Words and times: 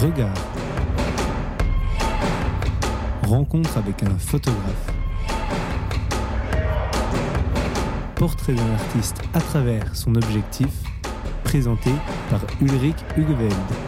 Regard. 0.00 0.32
Rencontre 3.24 3.78
avec 3.78 4.04
un 4.04 4.16
photographe. 4.16 4.92
Portrait 8.14 8.52
d'un 8.52 8.72
artiste 8.74 9.20
à 9.34 9.40
travers 9.40 9.96
son 9.96 10.14
objectif, 10.14 10.70
présenté 11.42 11.90
par 12.30 12.40
Ulrich 12.60 12.96
Hugeveld. 13.16 13.87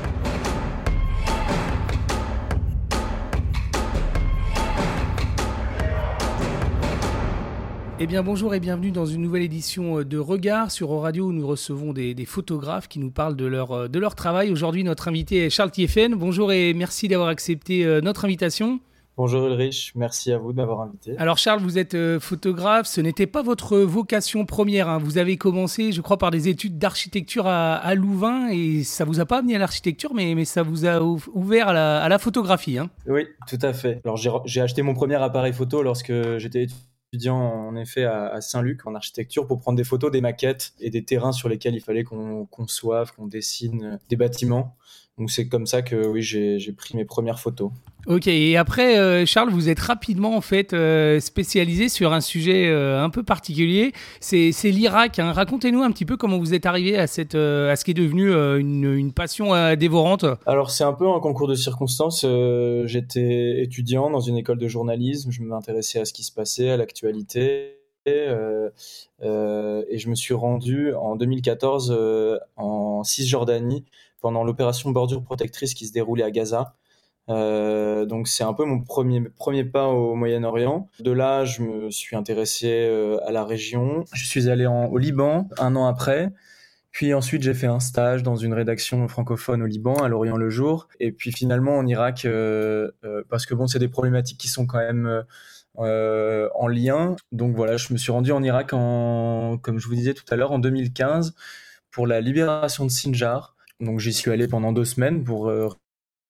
Eh 8.03 8.07
bien 8.07 8.23
bonjour 8.23 8.55
et 8.55 8.61
bienvenue 8.61 8.93
dans 8.93 9.05
une 9.05 9.21
nouvelle 9.21 9.43
édition 9.43 9.99
euh, 9.99 10.05
de 10.07 10.17
Regard 10.17 10.71
sur 10.71 10.91
Radio 11.01 11.27
où 11.27 11.33
nous 11.33 11.47
recevons 11.47 11.93
des, 11.93 12.15
des 12.15 12.25
photographes 12.25 12.89
qui 12.89 12.99
nous 12.99 13.11
parlent 13.11 13.37
de 13.37 13.45
leur, 13.45 13.73
euh, 13.73 13.89
de 13.89 13.99
leur 13.99 14.15
travail. 14.15 14.51
Aujourd'hui 14.51 14.85
notre 14.85 15.09
invité 15.09 15.45
est 15.45 15.51
Charles 15.51 15.71
Thieffen. 15.71 16.15
Bonjour 16.15 16.51
et 16.51 16.73
merci 16.73 17.09
d'avoir 17.09 17.29
accepté 17.29 17.85
euh, 17.85 18.01
notre 18.01 18.25
invitation. 18.25 18.81
Bonjour 19.19 19.49
Ulrich, 19.49 19.93
merci 19.97 20.33
à 20.33 20.39
vous 20.39 20.53
de 20.53 20.57
m'avoir 20.57 20.81
invité. 20.81 21.15
Alors 21.19 21.37
Charles, 21.37 21.61
vous 21.61 21.77
êtes 21.77 21.95
photographe, 22.21 22.87
ce 22.87 23.03
n'était 23.03 23.27
pas 23.27 23.43
votre 23.43 23.77
vocation 23.81 24.47
première. 24.47 24.89
hein. 24.89 24.97
Vous 24.97 25.19
avez 25.19 25.37
commencé, 25.37 25.93
je 25.93 26.01
crois, 26.01 26.17
par 26.17 26.31
des 26.31 26.49
études 26.49 26.79
d'architecture 26.79 27.47
à, 27.47 27.75
à 27.75 27.95
Louvain 27.95 28.49
et 28.51 28.83
ça 28.83 29.05
vous 29.05 29.21
a 29.21 29.27
pas 29.27 29.39
amené 29.41 29.57
à 29.57 29.59
l'architecture, 29.59 30.15
mais, 30.15 30.35
mais 30.35 30.47
ça 30.47 30.63
vous 30.63 30.87
a 30.87 31.03
ou- 31.03 31.21
ouvert 31.35 31.69
à 31.69 31.73
la, 31.75 32.03
à 32.03 32.09
la 32.09 32.19
photographie. 32.19 32.79
hein. 32.79 32.89
Oui, 33.07 33.27
tout 33.47 33.59
à 33.61 33.75
fait. 33.75 34.01
Alors 34.07 34.17
j'ai 34.17 34.31
j'ai 34.47 34.63
acheté 34.63 34.81
mon 34.81 34.95
premier 34.95 35.17
appareil 35.17 35.53
photo 35.53 35.83
lorsque 35.83 36.13
j'étais 36.39 36.63
étudiant 36.63 36.79
en 37.29 37.75
effet 37.77 38.05
à, 38.05 38.29
à 38.29 38.41
Saint-Luc 38.41 38.87
en 38.87 38.95
architecture 38.95 39.47
pour 39.47 39.61
prendre 39.61 39.77
des 39.77 39.85
photos 39.85 40.11
des 40.11 40.21
maquettes 40.21 40.75
et 40.79 40.91
des 40.91 41.05
terrains 41.05 41.33
sur 41.33 41.49
lesquels 41.49 41.75
il 41.75 41.81
fallait 41.81 42.05
qu'on 42.05 42.47
conçoive, 42.47 43.13
qu'on 43.13 43.27
dessine 43.27 43.85
euh, 43.85 43.97
des 44.09 44.17
bâtiments. 44.17 44.77
Donc 45.21 45.31
c'est 45.31 45.49
comme 45.49 45.67
ça 45.67 45.83
que 45.83 46.07
oui 46.07 46.23
j'ai 46.23 46.73
pris 46.73 46.97
mes 46.97 47.05
premières 47.05 47.39
photos. 47.39 47.71
Ok, 48.07 48.27
et 48.27 48.57
après, 48.57 48.99
euh, 48.99 49.27
Charles, 49.27 49.51
vous 49.51 49.69
êtes 49.69 49.79
rapidement 49.79 50.35
en 50.35 50.41
fait 50.41 50.73
euh, 50.73 51.21
spécialisé 51.21 51.91
sur 51.91 52.15
un 52.15 52.23
sujet 52.23 52.69
euh, 52.69 53.05
un 53.05 53.11
peu 53.11 53.23
particulier. 53.23 53.93
C'est 54.21 54.51
l'Irak. 54.65 55.19
hein. 55.19 55.33
Racontez-nous 55.33 55.83
un 55.83 55.91
petit 55.91 56.07
peu 56.07 56.17
comment 56.17 56.39
vous 56.39 56.55
êtes 56.55 56.65
arrivé 56.65 56.97
à 56.97 57.07
cette 57.07 57.35
à 57.35 57.77
ce 57.77 57.85
qui 57.85 57.91
est 57.91 57.95
devenu 57.95 58.33
une, 58.33 58.95
une 58.95 59.13
passion 59.13 59.53
dévorante. 59.77 60.25
Alors 60.47 60.71
c'est 60.71 60.85
un 60.85 60.95
peu 60.95 61.07
un 61.07 61.21
concours 61.21 61.49
de 61.49 61.55
circonstances. 61.55 62.25
J'étais 62.87 63.63
étudiant 63.63 64.09
dans 64.09 64.21
une 64.21 64.39
école 64.39 64.59
de 64.59 64.69
journalisme. 64.69 65.31
Je 65.31 65.43
m'intéressais 65.43 66.01
à 66.01 66.07
ce 66.07 66.15
qui 66.15 66.25
se 66.25 66.33
passait, 66.33 66.71
à 66.71 66.79
l'actualité. 66.79 67.77
Euh, 68.09 68.71
euh, 69.23 69.85
et 69.89 69.99
je 69.99 70.09
me 70.09 70.15
suis 70.15 70.35
rendu 70.35 70.95
en 70.95 71.17
2014 71.17 71.95
euh, 71.95 72.39
en 72.57 73.05
Cisjordanie 73.05 73.85
pendant 74.21 74.45
l'opération 74.45 74.91
Bordure 74.91 75.23
Protectrice 75.23 75.75
qui 75.75 75.87
se 75.87 75.93
déroulait 75.93 76.25
à 76.25 76.31
Gaza. 76.31 76.75
Euh, 77.29 78.07
donc 78.07 78.27
c'est 78.27 78.43
un 78.43 78.53
peu 78.55 78.65
mon 78.65 78.81
premier, 78.81 79.23
premier 79.23 79.65
pas 79.65 79.87
au 79.87 80.15
Moyen-Orient. 80.15 80.89
De 80.99 81.13
là, 81.13 81.45
je 81.45 81.63
me 81.63 81.91
suis 81.91 82.17
intéressé 82.17 82.69
euh, 82.69 83.19
à 83.27 83.31
la 83.31 83.45
région. 83.45 84.05
Je 84.13 84.25
suis 84.27 84.49
allé 84.49 84.67
au 84.67 84.99
Liban 84.99 85.49
un 85.59 85.77
an 85.77 85.87
après. 85.87 86.31
Puis 86.91 87.15
ensuite, 87.15 87.43
j'ai 87.43 87.55
fait 87.55 87.69
un 87.69 87.79
stage 87.79 88.25
dans 88.25 88.35
une 88.35 88.53
rédaction 88.53 89.07
francophone 89.07 89.63
au 89.63 89.67
Liban, 89.67 89.95
à 89.95 90.09
Lorient 90.09 90.37
le 90.37 90.51
Jour. 90.51 90.89
Et 90.99 91.13
puis 91.13 91.31
finalement 91.31 91.79
en 91.79 91.87
Irak, 91.87 92.25
euh, 92.25 92.91
parce 93.29 93.47
que 93.47 93.55
bon, 93.55 93.69
c'est 93.69 93.79
des 93.79 93.89
problématiques 93.89 94.39
qui 94.39 94.49
sont 94.49 94.67
quand 94.67 94.79
même 94.79 95.25
en 95.77 96.67
lien. 96.67 97.15
Donc 97.31 97.55
voilà, 97.55 97.77
je 97.77 97.93
me 97.93 97.99
suis 97.99 98.11
rendu 98.11 98.33
en 98.33 98.43
Irak, 98.43 98.73
en, 98.73 99.57
comme 99.63 99.79
je 99.79 99.87
vous 99.87 99.95
disais 99.95 100.15
tout 100.15 100.25
à 100.31 100.37
l'heure, 100.37 100.51
en 100.51 100.59
2015 100.59 101.35
pour 101.93 102.07
la 102.07 102.21
libération 102.21 102.85
de 102.85 102.91
Sinjar. 102.91 103.55
Donc 103.81 103.99
j'y 103.99 104.13
suis 104.13 104.31
allé 104.31 104.47
pendant 104.49 104.73
deux 104.73 104.85
semaines 104.85 105.25
pour 105.25 105.49
euh, 105.49 105.69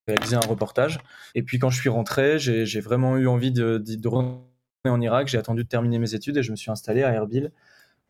réaliser 0.06 0.36
un 0.36 0.40
reportage. 0.40 1.00
Et 1.34 1.42
puis 1.42 1.58
quand 1.58 1.70
je 1.70 1.78
suis 1.80 1.88
rentré, 1.88 2.38
j'ai 2.38 2.80
vraiment 2.80 3.16
eu 3.16 3.26
envie 3.26 3.52
de, 3.52 3.78
de, 3.78 3.96
de 3.96 4.08
retourner 4.08 4.40
en 4.84 5.00
Irak. 5.00 5.28
J'ai 5.28 5.38
attendu 5.38 5.64
de 5.64 5.68
terminer 5.68 5.98
mes 5.98 6.14
études 6.14 6.36
et 6.36 6.42
je 6.42 6.50
me 6.50 6.56
suis 6.56 6.70
installé 6.70 7.02
à 7.02 7.12
Erbil 7.12 7.52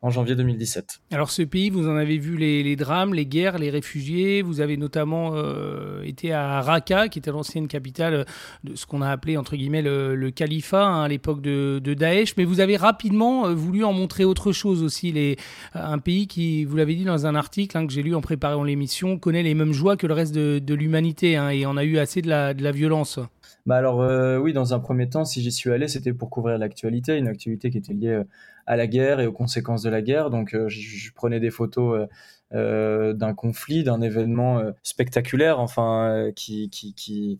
en 0.03 0.09
janvier 0.09 0.35
2017. 0.35 1.01
Alors 1.11 1.29
ce 1.29 1.43
pays, 1.43 1.69
vous 1.69 1.87
en 1.87 1.95
avez 1.95 2.17
vu 2.17 2.35
les, 2.35 2.63
les 2.63 2.75
drames, 2.75 3.13
les 3.13 3.27
guerres, 3.27 3.59
les 3.59 3.69
réfugiés. 3.69 4.41
Vous 4.41 4.59
avez 4.59 4.75
notamment 4.75 5.33
euh, 5.35 6.01
été 6.03 6.33
à 6.33 6.61
Raqqa, 6.61 7.07
qui 7.07 7.19
était 7.19 7.29
l'ancienne 7.29 7.67
capitale 7.67 8.25
de 8.63 8.75
ce 8.75 8.87
qu'on 8.87 9.03
a 9.03 9.09
appelé 9.09 9.37
entre 9.37 9.55
guillemets 9.55 9.83
le, 9.83 10.15
le 10.15 10.31
califat 10.31 10.83
hein, 10.83 11.03
à 11.03 11.07
l'époque 11.07 11.41
de, 11.41 11.79
de 11.83 11.93
Daesh. 11.93 12.35
Mais 12.37 12.45
vous 12.45 12.61
avez 12.61 12.77
rapidement 12.77 13.45
euh, 13.45 13.53
voulu 13.53 13.83
en 13.83 13.93
montrer 13.93 14.25
autre 14.25 14.51
chose 14.51 14.81
aussi. 14.81 15.11
Les, 15.11 15.37
un 15.75 15.99
pays 15.99 16.25
qui, 16.25 16.65
vous 16.65 16.77
l'avez 16.77 16.95
dit 16.95 17.05
dans 17.05 17.27
un 17.27 17.35
article 17.35 17.77
hein, 17.77 17.85
que 17.85 17.93
j'ai 17.93 18.01
lu 18.01 18.15
en 18.15 18.21
préparant 18.21 18.63
l'émission, 18.63 19.19
connaît 19.19 19.43
les 19.43 19.53
mêmes 19.53 19.73
joies 19.73 19.97
que 19.97 20.07
le 20.07 20.13
reste 20.13 20.33
de, 20.33 20.57
de 20.57 20.73
l'humanité 20.73 21.35
hein, 21.35 21.49
et 21.49 21.67
on 21.67 21.77
a 21.77 21.83
eu 21.83 21.99
assez 21.99 22.23
de 22.23 22.29
la, 22.29 22.55
de 22.55 22.63
la 22.63 22.71
violence. 22.71 23.19
Bah 23.65 23.77
alors 23.77 24.01
euh, 24.01 24.37
oui, 24.37 24.53
dans 24.53 24.73
un 24.73 24.79
premier 24.79 25.09
temps, 25.09 25.25
si 25.25 25.41
j'y 25.41 25.51
suis 25.51 25.71
allé, 25.71 25.87
c'était 25.87 26.13
pour 26.13 26.29
couvrir 26.29 26.57
l'actualité, 26.57 27.17
une 27.17 27.27
actualité 27.27 27.69
qui 27.69 27.77
était 27.77 27.93
liée 27.93 28.07
euh, 28.09 28.23
à 28.65 28.75
la 28.75 28.87
guerre 28.87 29.19
et 29.19 29.27
aux 29.27 29.31
conséquences 29.31 29.83
de 29.83 29.89
la 29.89 30.01
guerre. 30.01 30.29
Donc 30.29 30.53
euh, 30.55 30.67
je, 30.69 31.11
prenais 31.13 31.39
des 31.39 31.51
photos 31.51 32.07
d'un 32.51 33.33
conflit, 33.33 33.83
d'un 33.83 34.01
événement 34.01 34.61
spectaculaire, 34.83 35.59
enfin 35.59 36.31
qui 36.35 36.69
qui 36.69 37.39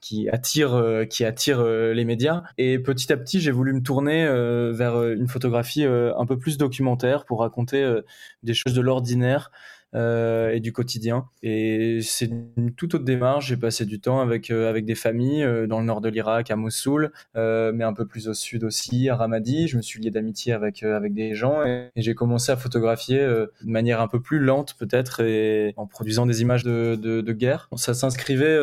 qui 0.00 0.28
attire 0.30 1.04
qui 1.10 1.24
attire 1.24 1.62
les 1.64 2.04
médias. 2.04 2.42
Et 2.58 2.78
petit 2.78 3.12
à 3.12 3.16
petit, 3.16 3.40
j'ai 3.40 3.50
voulu 3.52 3.72
me 3.72 3.82
tourner 3.82 4.26
vers 4.72 5.02
une 5.04 5.28
photographie 5.28 5.84
un 5.84 6.26
peu 6.26 6.38
plus 6.38 6.58
documentaire 6.58 7.24
pour 7.24 7.40
raconter 7.40 8.00
des 8.42 8.54
choses 8.54 8.74
de 8.74 8.80
l'ordinaire 8.80 9.52
euh, 9.94 10.50
et 10.50 10.60
du 10.60 10.70
quotidien. 10.70 11.28
Et 11.42 12.00
c'est 12.02 12.30
une 12.58 12.74
toute 12.74 12.94
autre 12.94 13.04
démarche. 13.04 13.46
J'ai 13.46 13.56
passé 13.56 13.86
du 13.86 14.00
temps 14.00 14.20
avec 14.20 14.50
euh, 14.50 14.68
avec 14.68 14.84
des 14.84 14.94
familles 14.94 15.42
euh, 15.42 15.66
dans 15.66 15.80
le 15.80 15.86
nord 15.86 16.02
de 16.02 16.10
l'Irak, 16.10 16.50
à 16.50 16.56
Mossoul, 16.56 17.10
mais 17.34 17.84
un 17.84 17.94
peu 17.94 18.04
plus 18.04 18.28
au 18.28 18.34
sud 18.34 18.64
aussi, 18.64 19.08
à 19.08 19.16
Ramadi. 19.16 19.66
Je 19.66 19.78
me 19.78 19.82
suis 19.82 19.98
lié 19.98 20.10
d'amitié 20.10 20.52
avec 20.52 20.82
avec 20.82 21.14
des 21.14 21.34
gens 21.34 21.64
et, 21.64 21.88
j'ai 21.96 22.14
commencé 22.14 22.52
à 22.52 22.56
photographier 22.56 23.18
de 23.18 23.50
manière 23.64 24.02
un 24.02 24.08
peu 24.08 24.20
plus 24.20 24.38
lente 24.38 24.76
peut-être 24.78 25.20
et 25.20 25.72
en 25.76 25.86
produisant 25.86 26.26
des 26.26 26.42
images 26.42 26.64
de 26.64 26.94
de, 26.94 27.32
guerre. 27.32 27.68
Ça 27.76 27.94
s'inscrivait 27.94 28.58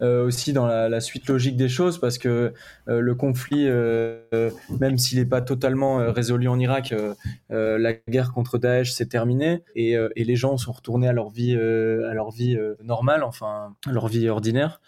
aussi 0.00 0.52
dans 0.52 0.66
la, 0.66 0.88
la 0.88 1.00
suite 1.00 1.28
logique 1.28 1.56
des 1.56 1.68
choses 1.68 2.00
parce 2.00 2.18
que 2.18 2.52
le 2.86 3.14
conflit, 3.14 3.68
même 4.80 4.98
s'il 4.98 5.18
n'est 5.18 5.24
pas 5.24 5.40
totalement 5.40 6.12
résolu 6.12 6.48
en 6.48 6.58
Irak, 6.58 6.94
la 7.50 7.92
guerre 8.08 8.32
contre 8.32 8.58
Daesh 8.58 8.92
s'est 8.92 9.06
terminée 9.06 9.62
et, 9.76 9.92
et 9.92 10.24
les 10.24 10.36
gens 10.36 10.52
sont 10.64 10.72
retournés 10.72 11.08
à 11.08 11.12
leur 11.12 11.28
vie, 11.30 11.54
euh, 11.56 12.10
à 12.10 12.14
leur 12.14 12.30
vie 12.30 12.56
euh, 12.56 12.74
normale, 12.82 13.22
enfin 13.22 13.74
à 13.86 13.92
leur 13.92 14.08
vie 14.08 14.28
ordinaire. 14.28 14.80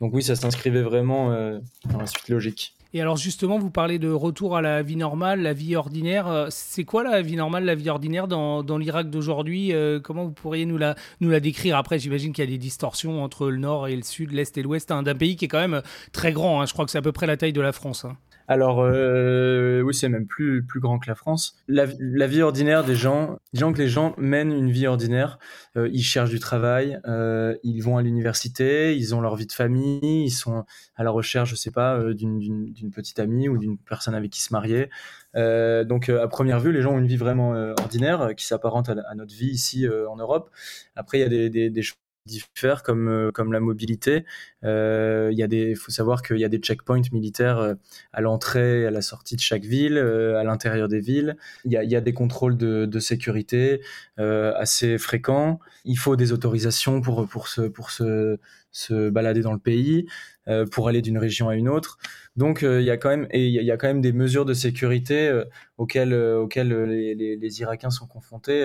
Donc 0.00 0.14
oui, 0.14 0.22
ça 0.22 0.34
s'inscrivait 0.36 0.82
vraiment 0.82 1.30
euh, 1.32 1.58
dans 1.90 1.98
la 1.98 2.06
suite 2.06 2.28
logique. 2.28 2.74
Et 2.92 3.00
alors 3.00 3.16
justement, 3.16 3.58
vous 3.58 3.70
parlez 3.70 4.00
de 4.00 4.10
retour 4.10 4.56
à 4.56 4.62
la 4.62 4.82
vie 4.82 4.96
normale, 4.96 5.42
la 5.42 5.52
vie 5.52 5.76
ordinaire. 5.76 6.48
C'est 6.50 6.82
quoi 6.82 7.04
la 7.04 7.22
vie 7.22 7.36
normale, 7.36 7.64
la 7.64 7.76
vie 7.76 7.88
ordinaire 7.88 8.26
dans, 8.26 8.64
dans 8.64 8.78
l'Irak 8.78 9.10
d'aujourd'hui 9.10 9.72
Comment 10.02 10.24
vous 10.24 10.32
pourriez 10.32 10.66
nous 10.66 10.76
la, 10.76 10.96
nous 11.20 11.30
la 11.30 11.38
décrire? 11.38 11.76
Après, 11.76 12.00
j'imagine 12.00 12.32
qu'il 12.32 12.44
y 12.44 12.48
a 12.48 12.50
des 12.50 12.58
distorsions 12.58 13.22
entre 13.22 13.48
le 13.48 13.58
nord 13.58 13.86
et 13.86 13.94
le 13.94 14.02
sud, 14.02 14.32
l'est 14.32 14.58
et 14.58 14.62
l'ouest, 14.62 14.90
hein, 14.90 15.04
d'un 15.04 15.14
pays 15.14 15.36
qui 15.36 15.44
est 15.44 15.48
quand 15.48 15.60
même 15.60 15.82
très 16.10 16.32
grand. 16.32 16.60
hein. 16.60 16.66
Je 16.66 16.72
crois 16.72 16.84
que 16.84 16.90
c'est 16.90 16.98
à 16.98 17.02
peu 17.02 17.12
près 17.12 17.28
la 17.28 17.36
taille 17.36 17.52
de 17.52 17.60
la 17.60 17.70
France. 17.70 18.04
hein. 18.04 18.16
Alors 18.50 18.80
euh, 18.80 19.80
oui, 19.80 19.94
c'est 19.94 20.08
même 20.08 20.26
plus 20.26 20.66
plus 20.66 20.80
grand 20.80 20.98
que 20.98 21.08
la 21.08 21.14
France. 21.14 21.56
La, 21.68 21.86
vie 21.86 22.42
ordinaire 22.42 22.82
des 22.82 22.96
gens, 22.96 23.38
disons 23.52 23.72
que 23.72 23.78
les 23.78 23.86
gens 23.86 24.12
mènent 24.18 24.50
une 24.50 24.72
vie 24.72 24.88
ordinaire. 24.88 25.38
Euh, 25.76 25.88
ils 25.92 26.02
cherchent 26.02 26.30
du 26.30 26.40
travail, 26.40 26.98
euh, 27.06 27.54
ils 27.62 27.80
vont 27.80 27.96
à 27.96 28.02
l'université, 28.02 28.96
ils 28.96 29.14
ont 29.14 29.20
leur 29.20 29.36
vie 29.36 29.46
de 29.46 29.52
famille, 29.52 30.24
ils 30.24 30.32
sont 30.32 30.64
à 30.96 31.04
la 31.04 31.12
recherche, 31.12 31.50
je 31.50 31.54
sais 31.54 31.70
pas, 31.70 32.02
d'une 32.12 32.90
petite 32.92 33.20
amie 33.20 33.48
ou 33.48 33.56
d'une 33.56 33.78
personne 33.78 34.16
avec 34.16 34.32
qui 34.32 34.42
se 34.42 34.52
marier. 34.52 34.90
Donc 35.36 36.08
à 36.08 36.26
première 36.26 36.58
vue, 36.58 36.72
les 36.72 36.82
gens 36.82 36.94
ont 36.94 36.98
une 36.98 37.06
vie 37.06 37.16
vraiment 37.16 37.52
ordinaire 37.78 38.34
qui 38.36 38.44
s'apparente 38.44 38.88
à, 38.88 39.14
notre 39.14 39.32
vie 39.32 39.50
ici 39.50 39.86
en 39.88 40.16
Europe. 40.16 40.50
Après, 40.96 41.18
il 41.18 41.20
y 41.20 41.24
a 41.24 41.28
des, 41.28 41.50
des, 41.50 41.70
des 41.70 41.82
diffèrent 42.26 42.82
comme 42.82 43.08
euh, 43.08 43.30
comme 43.32 43.52
la 43.52 43.60
mobilité. 43.60 44.24
Euh, 44.64 45.28
Il 45.32 45.38
y 45.38 45.42
a 45.42 45.46
des, 45.48 45.74
faut 45.74 45.90
savoir 45.90 46.22
qu'il 46.22 46.38
y 46.38 46.44
a 46.44 46.48
des 46.48 46.58
checkpoints 46.58 47.02
militaires 47.12 47.58
euh, 47.58 47.74
à 48.12 48.20
l'entrée, 48.20 48.86
à 48.86 48.90
la 48.90 49.02
sortie 49.02 49.36
de 49.36 49.40
chaque 49.40 49.64
ville, 49.64 49.96
euh, 49.98 50.36
à 50.38 50.44
l'intérieur 50.44 50.88
des 50.88 51.00
villes. 51.00 51.36
Il 51.64 51.72
y 51.72 51.76
a, 51.76 51.84
il 51.84 51.90
y 51.90 51.96
a 51.96 52.00
des 52.00 52.12
contrôles 52.12 52.56
de, 52.56 52.86
de 52.86 52.98
sécurité 53.00 53.80
euh, 54.18 54.52
assez 54.56 54.98
fréquents. 54.98 55.60
Il 55.84 55.96
faut 55.98 56.16
des 56.16 56.32
autorisations 56.32 57.00
pour 57.00 57.26
pour 57.28 57.48
se 57.48 57.62
pour 57.62 57.90
se 57.90 58.38
se 58.72 59.10
balader 59.10 59.40
dans 59.42 59.52
le 59.52 59.58
pays, 59.58 60.06
euh, 60.48 60.64
pour 60.66 60.88
aller 60.88 61.02
d'une 61.02 61.18
région 61.18 61.48
à 61.48 61.56
une 61.56 61.68
autre. 61.68 61.98
Donc 62.36 62.62
il 62.62 62.82
y 62.82 62.90
a 62.90 62.96
quand 62.96 63.08
même 63.10 63.26
et 63.30 63.46
il 63.48 63.52
y 63.64 63.70
a- 63.70 63.76
quand 63.76 63.88
même 63.88 64.00
des 64.00 64.12
mesures 64.12 64.44
de 64.44 64.54
sécurité 64.54 65.42
auxquelles 65.78 66.14
auxquelles 66.14 66.72
les, 66.84 67.14
les, 67.14 67.36
les 67.36 67.60
Irakiens 67.60 67.90
sont 67.90 68.06
confrontés. 68.06 68.64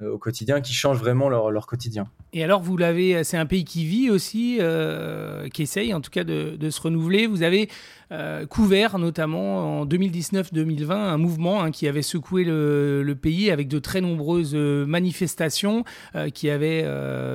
Euh, 0.00 0.06
euh, 0.06 0.12
au 0.12 0.18
quotidien, 0.18 0.60
qui 0.60 0.72
changent 0.72 0.98
vraiment 0.98 1.28
leur, 1.28 1.50
leur 1.50 1.66
quotidien. 1.66 2.06
Et 2.32 2.42
alors, 2.42 2.60
vous 2.62 2.76
l'avez, 2.76 3.24
c'est 3.24 3.36
un 3.36 3.46
pays 3.46 3.64
qui 3.64 3.84
vit 3.86 4.10
aussi, 4.10 4.58
euh, 4.60 5.48
qui 5.48 5.62
essaye 5.62 5.94
en 5.94 6.00
tout 6.00 6.10
cas 6.10 6.24
de, 6.24 6.56
de 6.56 6.70
se 6.70 6.80
renouveler. 6.80 7.26
Vous 7.26 7.42
avez 7.42 7.68
euh, 8.12 8.46
couvert 8.46 8.98
notamment 8.98 9.80
en 9.80 9.86
2019-2020 9.86 10.92
un 10.92 11.16
mouvement 11.18 11.62
hein, 11.62 11.70
qui 11.70 11.88
avait 11.88 12.02
secoué 12.02 12.44
le, 12.44 13.02
le, 13.02 13.14
pays 13.14 13.50
avec 13.50 13.68
de 13.68 13.78
très 13.78 14.00
nombreuses 14.00 14.54
manifestations 14.54 15.84
qui 16.34 16.50
avaient 16.50 16.86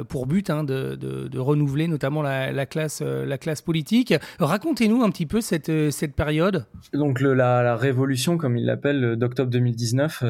pour 0.07 0.27
but 0.27 0.49
hein, 0.49 0.63
de, 0.63 0.95
de, 0.95 1.27
de, 1.27 1.39
renouveler 1.39 1.87
notamment 1.87 2.21
la, 2.21 2.51
la 2.51 2.65
classe, 2.65 3.01
la 3.01 3.37
classe 3.37 3.61
politique. 3.61 4.13
Racontez-nous 4.39 5.03
un 5.03 5.09
petit 5.09 5.25
peu 5.25 5.41
cette, 5.41 5.91
cette 5.91 6.15
période. 6.15 6.65
Donc 6.93 7.19
le, 7.19 7.33
la, 7.33 7.63
la, 7.63 7.75
révolution, 7.75 8.37
comme 8.37 8.55
il 8.57 8.65
l'appelle, 8.65 9.15
d'octobre 9.17 9.49
2019, 9.49 10.23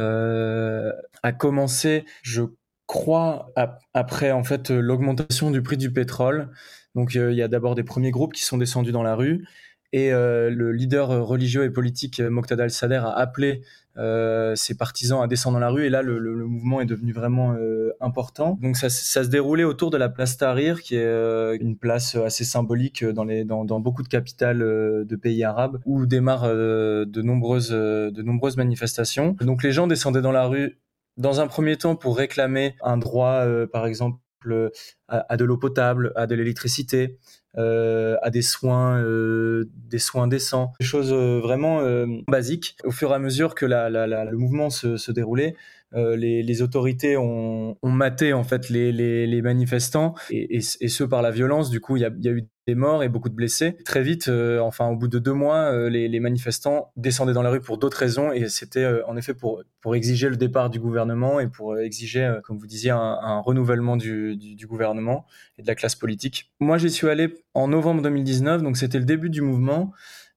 a 1.24 1.32
commencé 1.34 2.06
je 2.22 2.44
crois 2.88 3.52
après 3.94 4.32
en 4.32 4.44
fait 4.44 4.70
l'augmentation 4.70 5.52
du 5.52 5.62
prix 5.62 5.78
du 5.78 5.92
pétrole. 5.92 6.50
Donc 6.96 7.16
euh, 7.16 7.32
il 7.32 7.38
y 7.38 7.42
a 7.42 7.48
d'abord 7.48 7.76
des 7.76 7.84
premiers 7.84 8.12
groupes 8.12 8.34
qui 8.34 8.44
sont 8.44 8.58
descendus 8.58 8.92
dans 8.92 9.04
la 9.04 9.16
rue 9.16 9.48
et 9.94 10.14
euh, 10.14 10.50
le 10.50 10.72
leader 10.72 11.26
religieux 11.26 11.64
et 11.64 11.70
politique 11.70 12.20
Moqtada 12.20 12.64
al-Sadr 12.64 13.06
a 13.06 13.18
appelé 13.18 13.62
euh, 13.98 14.56
ses 14.56 14.76
partisans 14.76 15.22
à 15.22 15.28
descendre 15.28 15.56
dans 15.56 15.60
la 15.60 15.70
rue 15.70 15.86
et 15.86 15.90
là 15.90 16.02
le, 16.02 16.18
mouvement 16.48 16.80
est 16.80 16.86
devenu 16.86 17.12
vraiment 17.12 17.54
euh, 17.54 17.92
important. 18.00 18.58
Donc 18.62 18.78
ça, 18.78 18.90
se 18.90 19.20
déroulait 19.28 19.66
autour 19.66 19.90
de 19.90 19.98
la 19.98 20.08
place 20.08 20.38
Tahrir 20.38 20.82
qui 20.82 20.96
est 20.96 21.04
euh, 21.04 21.58
une 21.60 21.76
place 21.76 22.16
assez 22.16 22.46
symbolique 22.46 23.04
dans, 23.04 23.26
les, 23.26 23.44
dans 23.44 23.80
beaucoup 23.82 24.02
de 24.02 24.08
capitales 24.08 24.60
de 24.60 25.16
pays 25.18 25.44
arabes 25.44 25.80
où 25.86 26.06
démarrent 26.06 26.48
de 26.48 27.22
nombreuses 27.22 27.72
de 27.72 28.22
nombreuses 28.22 28.56
manifestations. 28.56 29.36
Donc 29.42 29.62
les 29.62 29.74
gens 29.74 29.88
descendaient 29.88 30.22
dans 30.22 30.32
la 30.32 30.46
rue 30.46 30.78
dans 31.18 31.40
un 31.40 31.48
premier 31.48 31.78
temps 31.78 31.96
pour 31.96 32.18
réclamer 32.18 32.76
un 32.82 32.98
droit, 32.98 33.46
euh, 33.46 33.68
par 33.68 33.86
exemple, 33.86 34.20
à, 35.08 35.38
de 35.38 35.46
l'eau 35.46 35.58
potable, 35.58 36.14
à 36.16 36.26
de 36.26 36.34
l'électricité, 36.34 37.20
euh, 37.58 38.18
à 38.24 38.32
des 38.32 38.42
soins, 38.42 38.98
euh, 38.98 39.70
des 39.76 40.00
soins 40.00 40.28
décents, 40.28 40.74
des 40.80 40.86
choses 40.86 41.14
vraiment 41.14 41.84
basiques. 42.28 42.76
Au 42.84 42.92
fur 42.92 43.12
et 43.12 43.16
à 43.16 43.20
mesure 43.20 43.54
que 43.54 43.68
la, 43.68 43.90
la, 43.90 44.08
la, 44.08 44.26
le 44.26 44.38
mouvement 44.38 44.72
se, 44.72 44.98
se 44.98 45.12
déroulait, 45.12 45.56
euh, 45.94 46.16
les, 46.16 46.42
les, 46.42 46.62
autorités 46.62 47.18
ont, 47.18 47.78
ont, 47.82 47.92
maté 47.92 48.32
en 48.32 48.44
fait 48.44 48.70
les, 48.70 48.92
les, 48.92 49.28
les 49.28 49.42
manifestants 49.42 50.16
et, 50.30 50.58
et, 50.58 50.62
ce 50.62 51.04
par 51.04 51.22
la 51.22 51.32
violence. 51.32 51.70
Du 51.70 51.82
coup, 51.82 51.98
il 51.98 52.02
y 52.02 52.06
a, 52.06 52.12
y 52.20 52.30
a, 52.30 52.32
eu 52.32 52.48
des 52.68 52.76
morts 52.76 53.04
et 53.04 53.10
beaucoup 53.10 53.28
de 53.28 53.34
blessés. 53.34 53.76
Très 53.84 54.02
vite, 54.02 54.30
euh, 54.30 54.60
enfin 54.60 54.88
au 54.88 54.96
bout 54.96 55.08
de 55.08 55.20
deux 55.20 55.34
mois, 55.34 55.74
euh, 55.74 55.90
les, 55.90 56.20
manifestants 56.20 56.92
descendaient 56.96 57.34
dans 57.34 57.42
la 57.42 57.50
rue 57.50 57.60
pour 57.60 57.78
d'autres 57.78 57.98
raisons 57.98 58.32
et 58.32 58.48
c'était 58.48 58.88
en 59.08 59.18
effet 59.18 59.34
pour, 59.34 59.64
pour 59.82 59.96
exiger 59.96 60.30
le 60.30 60.38
départ 60.38 60.70
du 60.70 60.80
gouvernement 60.80 61.40
et 61.40 61.48
pour 61.48 61.78
exiger, 61.78 62.38
comme 62.44 62.58
vous 62.58 62.68
disiez, 62.68 62.92
un, 62.92 62.98
un 62.98 63.40
renouvellement 63.40 63.98
du, 63.98 64.38
du, 64.38 64.56
du, 64.56 64.68
gouvernement 64.68 65.26
et 65.58 65.64
de 65.64 65.68
la 65.68 65.76
classe 65.76 65.96
politique. 65.96 66.52
Moi, 66.60 66.78
j'y 66.78 66.92
suis 66.92 67.10
allé 67.10 67.34
en 67.54 67.68
novembre 67.68 68.02
2019, 68.04 68.62
donc 68.62 68.78
c'était 68.78 69.00
le 69.00 69.06
début 69.06 69.30
du 69.30 69.42
mouvement. 69.42 69.92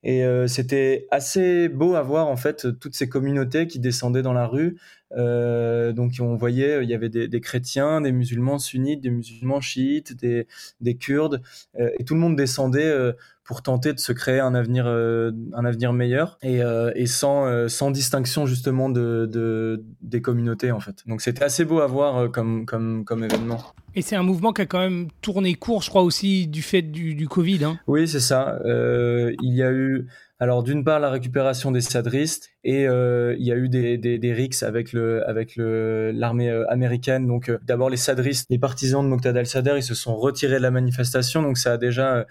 Et 0.04 0.22
euh, 0.22 0.46
c'était 0.46 1.06
assez 1.10 1.68
beau 1.68 1.94
à 1.94 2.02
voir 2.02 2.28
en 2.28 2.36
fait 2.36 2.78
toutes 2.78 2.94
ces 2.94 3.08
communautés 3.08 3.66
qui 3.66 3.80
descendaient 3.80 4.22
dans 4.22 4.34
la 4.34 4.46
rue. 4.46 4.76
Euh, 5.16 5.92
donc 5.92 6.12
on 6.20 6.36
voyait, 6.36 6.82
il 6.82 6.90
y 6.90 6.94
avait 6.94 7.08
des, 7.08 7.28
des, 7.28 7.40
chrétiens, 7.40 8.00
des 8.00 8.12
musulmans 8.12 8.58
sunnites, 8.58 9.00
des 9.00 9.10
musulmans 9.10 9.60
chiites, 9.60 10.14
des, 10.14 10.46
des 10.80 10.96
kurdes, 10.96 11.40
euh, 11.78 11.90
et 11.98 12.04
tout 12.04 12.14
le 12.14 12.20
monde 12.20 12.36
descendait 12.36 12.84
euh, 12.84 13.12
pour 13.44 13.62
tenter 13.62 13.92
de 13.92 13.98
se 13.98 14.12
créer 14.12 14.40
un 14.40 14.54
avenir, 14.54 14.86
euh, 14.86 15.32
un 15.52 15.64
avenir 15.64 15.92
meilleur 15.92 16.38
et, 16.42 16.60
et 16.94 17.06
sans, 17.06 17.68
sans 17.68 17.90
distinction 17.90 18.46
justement 18.46 18.88
de, 18.88 19.28
de, 19.30 19.84
des 20.00 20.22
communautés 20.22 20.72
en 20.72 20.80
fait. 20.80 21.02
Donc 21.06 21.20
c'était 21.20 21.44
assez 21.44 21.64
beau 21.64 21.80
à 21.80 21.86
voir 21.86 22.30
comme, 22.30 22.66
comme, 22.66 23.04
comme 23.04 23.24
événement. 23.24 23.62
Et 23.94 24.02
c'est 24.02 24.16
un 24.16 24.22
mouvement 24.22 24.52
qui 24.52 24.62
a 24.62 24.66
quand 24.66 24.80
même 24.80 25.08
tourné 25.20 25.54
court, 25.54 25.82
je 25.82 25.90
crois 25.90 26.02
aussi 26.02 26.48
du 26.48 26.62
fait 26.62 26.82
du, 26.82 27.14
du 27.14 27.28
Covid. 27.28 27.64
Hein. 27.64 27.78
Oui, 27.86 28.08
c'est 28.08 28.20
ça. 28.20 28.58
il 28.64 29.54
y 29.54 29.62
a 29.62 29.70
eu 29.70 30.06
alors 30.40 30.62
d'une 30.62 30.82
part 30.84 30.98
la 30.98 31.10
récupération 31.10 31.70
des 31.70 31.80
sadristes 31.80 32.50
et 32.64 32.88
euh, 32.88 33.36
il 33.38 33.46
y 33.46 33.52
a 33.52 33.56
eu 33.56 33.68
des, 33.68 33.98
des, 33.98 34.18
des 34.18 34.32
rixes 34.32 34.62
avec 34.62 34.92
le 34.92 35.26
avec 35.28 35.54
le 35.56 36.10
l'armée 36.12 36.50
euh, 36.50 36.68
américaine. 36.70 37.26
Donc 37.26 37.48
euh, 37.48 37.58
d'abord 37.62 37.88
les 37.88 37.96
sadristes, 37.96 38.46
les 38.50 38.58
partisans 38.58 39.02
de 39.04 39.08
Moqtada 39.08 39.40
al-Sadr, 39.40 39.76
ils 39.76 39.82
se 39.82 39.94
sont 39.94 40.16
retirés 40.16 40.56
de 40.56 40.62
la 40.62 40.70
manifestation, 40.70 41.40
donc 41.40 41.56
ça 41.56 41.74
a 41.74 41.76
déjà 41.76 42.16
euh, 42.16 42.24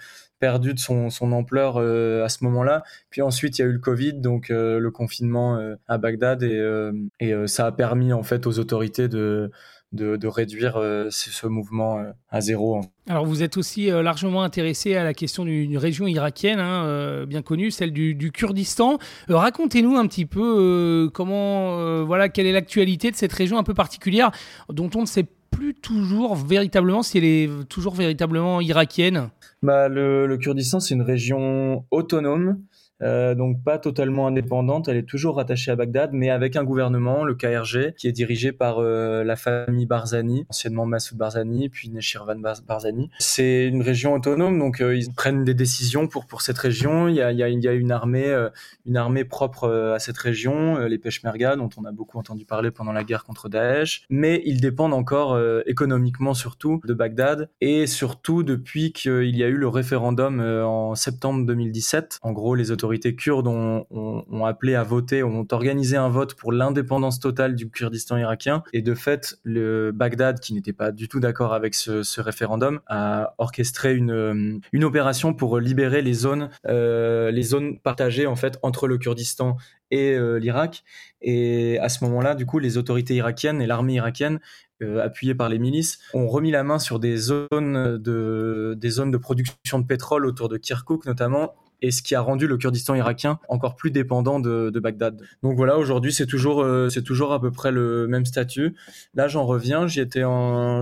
perdu 0.44 0.74
de 0.74 0.80
son, 0.80 1.10
ampleur 1.32 1.78
à 1.78 2.28
ce 2.28 2.44
moment-là. 2.44 2.84
Puis 3.10 3.22
ensuite 3.22 3.58
il 3.58 3.62
y 3.62 3.66
a 3.66 3.68
eu 3.68 3.72
le 3.72 3.80
Covid, 3.80 4.16
donc 4.16 4.50
le 4.50 4.90
confinement 4.90 5.58
à 5.88 5.98
Bagdad 5.98 6.44
et 6.44 7.34
ça 7.48 7.68
a 7.68 7.72
permis 7.72 8.12
en 8.12 8.24
fait 8.24 8.46
aux 8.46 8.60
autorités 8.60 9.08
de 9.08 9.52
de, 9.94 10.28
réduire 10.28 10.78
euh, 10.78 11.08
ce 11.10 11.48
mouvement 11.48 12.00
euh, 12.00 12.12
à 12.30 12.42
zéro. 12.42 12.82
Alors 13.08 13.26
vous 13.26 13.44
êtes 13.44 13.58
aussi 13.58 13.92
euh, 13.92 14.02
largement 14.02 14.44
intéressé 14.44 14.96
à 14.96 15.04
la 15.04 15.14
question 15.14 15.46
d'une 15.46 15.78
région 15.78 16.08
irakienne 16.08 16.60
hein, 16.60 17.26
bien 17.26 17.42
connue, 17.42 17.72
celle 17.72 17.92
du, 17.92 18.16
du 18.16 18.32
Kurdistan. 18.32 18.98
Racontez-nous 19.30 19.96
un 19.96 20.08
petit 20.08 20.26
peu 20.26 21.10
comment, 21.14 22.04
voilà, 22.06 22.30
quelle 22.30 22.48
est 22.48 22.52
l'actualité 22.52 23.12
de 23.12 23.16
cette 23.16 23.34
région 23.34 23.58
un 23.58 23.64
peu 23.64 23.74
particulière 23.74 24.32
dont 24.70 24.90
on 24.96 25.02
ne 25.02 25.06
sait 25.06 25.26
plus 25.52 25.76
toujours 25.76 26.36
véritablement 26.36 27.04
si 27.04 27.20
elle 27.20 27.26
est 27.26 27.50
toujours 27.70 27.94
véritablement 27.94 28.60
irakienne. 28.62 29.30
Bah, 29.64 29.88
le, 29.88 30.28
le 30.28 30.38
Kurdistan, 30.38 30.82
c'est 30.82 30.94
une 30.94 31.02
région 31.02 31.86
autonome 31.90 32.62
euh, 33.04 33.36
donc 33.36 33.64
pas 33.64 33.78
totalement 33.78 34.28
indépendante. 34.28 34.88
Elle 34.88 34.98
est 34.98 35.08
toujours 35.08 35.36
rattachée 35.36 35.72
à 35.72 35.76
Bagdad, 35.76 36.12
mais 36.14 36.30
avec 36.30 36.56
un 36.56 36.64
gouvernement, 36.64 37.24
le 37.24 37.36
KRG, 37.36 37.94
qui 37.98 38.08
est 38.08 38.12
dirigé 38.12 38.52
par 38.52 38.80
euh, 38.80 39.24
la 39.24 39.36
famille 39.36 39.86
Barzani, 39.86 40.46
anciennement 40.50 40.86
Massoud 40.86 41.18
Barzani, 41.18 41.70
puis 41.70 41.90
Neshirvan 41.90 42.40
Barzani. 42.66 43.10
C'est 43.20 43.68
une 43.68 43.82
région 43.82 44.14
autonome, 44.14 44.58
donc 44.58 44.82
euh, 44.82 44.96
ils 44.96 45.12
prennent 45.14 45.44
des 45.44 45.54
décisions 45.54 46.08
pour 46.08 46.26
pour 46.26 46.42
cette 46.42 46.58
région. 46.58 47.08
Il 47.08 47.16
y 47.16 47.22
a, 47.22 47.32
y 47.32 47.44
a, 47.44 47.74
une 47.74 47.92
armée, 47.92 48.48
une 48.86 48.98
armée 48.98 49.26
propre 49.26 49.70
à 49.94 50.00
cette 50.00 50.18
région, 50.18 50.80
les 50.80 50.98
Peshmerga, 50.98 51.56
dont 51.56 51.70
on 51.78 51.86
a 51.86 51.92
beaucoup 51.92 52.18
entendu 52.18 52.46
parler 52.46 52.72
pendant 52.72 52.92
la 52.92 53.04
guerre 53.04 53.24
contre 53.24 53.50
Daesh. 53.50 54.06
Mais 54.10 54.42
ils 54.46 54.62
dépendent 54.62 54.94
encore 54.94 55.40
économiquement 55.66 56.34
surtout 56.34 56.82
de 56.86 56.94
Bagdad 56.94 57.50
et 57.62 57.88
surtout 57.88 58.44
depuis 58.44 58.94
qu'il 58.94 59.36
y 59.36 59.44
a 59.44 59.48
eu 59.48 59.58
le 59.58 59.68
référendum 59.68 60.40
en 60.40 60.96
septembre 60.96 61.46
2017. 61.46 62.20
En 62.22 62.32
gros, 62.32 62.56
les 62.56 62.72
autorités 62.72 62.93
autorités 62.94 63.16
kurdes 63.16 63.48
ont, 63.48 64.46
appelé 64.46 64.76
à 64.76 64.84
voter, 64.84 65.24
ont 65.24 65.48
organisé 65.52 65.98
un 65.98 66.10
vote 66.10 66.36
pour 66.36 66.52
l'indépendance 66.52 67.20
totale 67.20 67.56
du 67.56 67.70
Kurdistan 67.70 68.18
irakien. 68.18 68.64
Et 68.72 68.82
de 68.82 68.94
fait, 68.94 69.38
le 69.44 69.92
Bagdad, 69.92 70.40
qui 70.40 70.54
n'était 70.54 70.74
pas 70.74 70.92
du 70.92 71.08
tout 71.08 71.20
d'accord 71.20 71.54
avec 71.54 71.74
ce, 71.74 72.22
référendum, 72.22 72.82
a 72.88 73.34
orchestré 73.40 73.96
une, 73.96 74.62
une 74.72 74.84
opération 74.84 75.34
pour 75.34 75.60
libérer 75.60 76.02
les 76.02 76.14
zones, 76.14 76.50
euh, 76.68 77.32
les 77.32 77.44
zones 77.44 77.80
partagées 77.80 78.28
en 78.28 78.36
fait 78.36 78.60
entre 78.62 78.88
le 78.88 78.98
Kurdistan 78.98 79.58
et 79.90 80.14
euh, 80.14 80.38
l'Irak. 80.38 80.84
Et 81.22 81.80
à 81.80 81.90
ce 81.90 82.04
moment-là, 82.04 82.36
du 82.36 82.46
coup, 82.46 82.60
les 82.60 82.78
autorités 82.78 83.16
irakiennes 83.16 83.62
et 83.62 83.68
l'armée 83.68 83.96
irakienne 83.96 84.40
euh, 84.84 85.04
appuyées 85.04 85.36
par 85.36 85.50
les 85.50 85.60
milices, 85.60 86.00
ont 86.14 86.28
remis 86.28 86.52
la 86.52 86.64
main 86.64 86.80
sur 86.80 87.00
des 87.00 87.16
zones 87.18 87.98
de, 87.98 88.76
des 88.78 88.90
zones 88.90 89.12
de 89.12 89.18
production 89.18 89.80
de 89.80 89.86
pétrole 89.86 90.26
autour 90.26 90.50
de 90.50 90.58
Kirkuk 90.58 91.06
notamment, 91.06 91.54
et 91.84 91.92
ce 91.92 92.02
qui 92.02 92.16
a 92.16 92.22
rendu 92.22 92.48
le 92.48 92.58
Kurdistan 92.58 92.96
irakien 92.96 93.40
encore 93.50 93.76
plus 93.76 93.92
dépendant 93.92 94.40
de, 94.40 94.72
Bagdad. 94.80 95.22
Donc 95.44 95.58
voilà, 95.58 95.78
aujourd'hui 95.78 96.14
c'est 96.14 96.26
toujours 96.26 96.62
euh, 96.62 96.90
c'est 96.90 97.04
toujours 97.04 97.34
à 97.34 97.40
peu 97.40 97.52
près 97.52 97.72
le 97.72 98.08
même 98.08 98.26
statut. 98.26 98.74
Là 99.14 99.28
j'en 99.28 99.46
reviens, 99.46 99.86
j'y 99.86 100.00
étais 100.00 100.24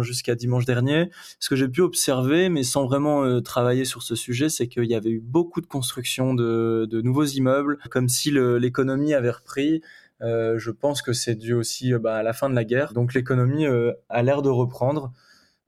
jusqu'à 0.02 0.36
dimanche 0.36 0.66
dernier. 0.66 1.10
Ce 1.40 1.50
que 1.50 1.56
j'ai 1.56 1.68
pu 1.68 1.82
observer, 1.82 2.50
mais 2.50 2.64
sans 2.64 2.86
vraiment 2.86 3.24
euh, 3.24 3.42
travailler 3.42 3.84
sur 3.84 4.04
ce 4.04 4.16
sujet, 4.16 4.48
c'est 4.48 4.68
qu'il 4.68 4.86
y 4.86 4.96
avait 4.96 5.10
eu 5.10 5.20
beaucoup 5.20 5.60
de 5.60 5.66
construction 5.66 6.36
de, 6.36 6.88
de 6.90 7.02
nouveaux 7.02 7.26
immeubles, 7.26 7.80
comme 7.90 8.08
si 8.08 8.32
l'économie 8.32 9.16
avait 9.16 9.32
repris. 9.32 9.82
Euh, 10.22 10.60
je 10.60 10.70
pense 10.70 11.02
que 11.02 11.14
c'est 11.14 11.36
dû 11.36 11.54
aussi 11.54 11.94
bah, 11.94 12.18
à 12.18 12.24
la 12.24 12.34
fin 12.34 12.48
de 12.48 12.56
la 12.56 12.64
guerre. 12.64 12.94
Donc 12.94 13.16
l'économie 13.16 13.66
a 13.66 14.24
l'air 14.24 14.44
de 14.44 14.50
reprendre 14.50 15.12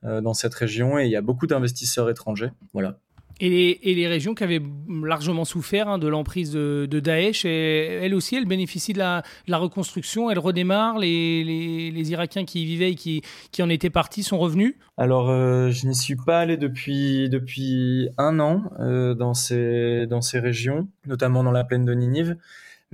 dans 0.03 0.33
cette 0.33 0.53
région 0.53 0.99
et 0.99 1.05
il 1.05 1.11
y 1.11 1.15
a 1.15 1.21
beaucoup 1.21 1.47
d'investisseurs 1.47 2.09
étrangers. 2.09 2.51
Voilà. 2.73 2.99
Et 3.39 3.49
les, 3.49 3.79
et 3.81 3.95
les, 3.95 4.07
régions 4.07 4.35
qui 4.35 4.43
avaient 4.43 4.61
largement 5.03 5.43
souffert 5.43 5.89
hein, 5.89 5.97
de 5.97 6.07
l'emprise 6.07 6.51
de, 6.51 6.87
de, 6.89 6.99
Daesh, 6.99 7.45
elles 7.45 8.13
aussi, 8.13 8.35
elles 8.35 8.45
bénéficient 8.45 8.93
de 8.93 8.99
la, 8.99 9.23
de 9.47 9.51
la 9.51 9.57
reconstruction, 9.57 10.29
elles 10.29 10.39
redémarrent. 10.39 10.99
Les, 10.99 11.43
les, 11.43 11.91
les, 11.91 12.11
Irakiens 12.11 12.45
qui 12.45 12.61
y 12.61 12.65
vivaient 12.65 12.91
et 12.91 12.95
qui, 12.95 13.21
qui 13.51 13.63
en 13.63 13.69
étaient 13.69 13.89
partis 13.89 14.23
sont 14.23 14.37
revenus 14.37 14.75
Alors, 14.97 15.29
euh, 15.29 15.71
je 15.71 15.87
n'y 15.87 15.95
suis 15.95 16.15
pas 16.15 16.39
allé 16.39 16.57
depuis, 16.57 17.27
depuis 17.29 18.09
un 18.17 18.39
an 18.39 18.63
euh, 18.79 19.15
dans, 19.15 19.33
ces, 19.33 20.05
dans 20.07 20.21
ces 20.21 20.39
régions, 20.39 20.87
notamment 21.07 21.43
dans 21.43 21.51
la 21.51 21.63
plaine 21.63 21.85
de 21.85 21.93
Ninive. 21.93 22.37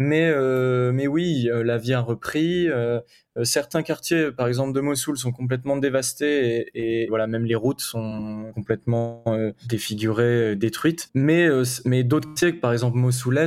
Mais, 0.02 0.32
euh, 0.34 0.94
mais 0.94 1.08
oui, 1.08 1.50
euh, 1.52 1.62
la 1.62 1.78
vie 1.78 1.94
a 1.94 2.00
repris. 2.00 2.70
Euh, 2.70 3.02
euh, 3.38 3.44
certains 3.44 3.84
quartiers, 3.84 4.32
par 4.32 4.48
exemple 4.48 4.74
de 4.74 4.80
Mossoul, 4.80 5.18
sont 5.18 5.34
complètement 5.34 5.76
dévastés 5.76 6.70
et, 6.74 7.04
et 7.04 7.08
voilà, 7.10 7.28
même 7.28 7.44
les 7.44 7.56
routes 7.56 7.82
sont 7.82 8.50
complètement 8.56 9.24
euh, 9.28 9.52
défigurées, 9.68 10.56
détruites. 10.56 11.10
Mais, 11.14 11.50
mais 11.84 12.04
d'autres 12.06 12.30
quartiers, 12.30 12.54
par 12.54 12.72
exemple 12.72 12.98
Mossoul 12.98 13.38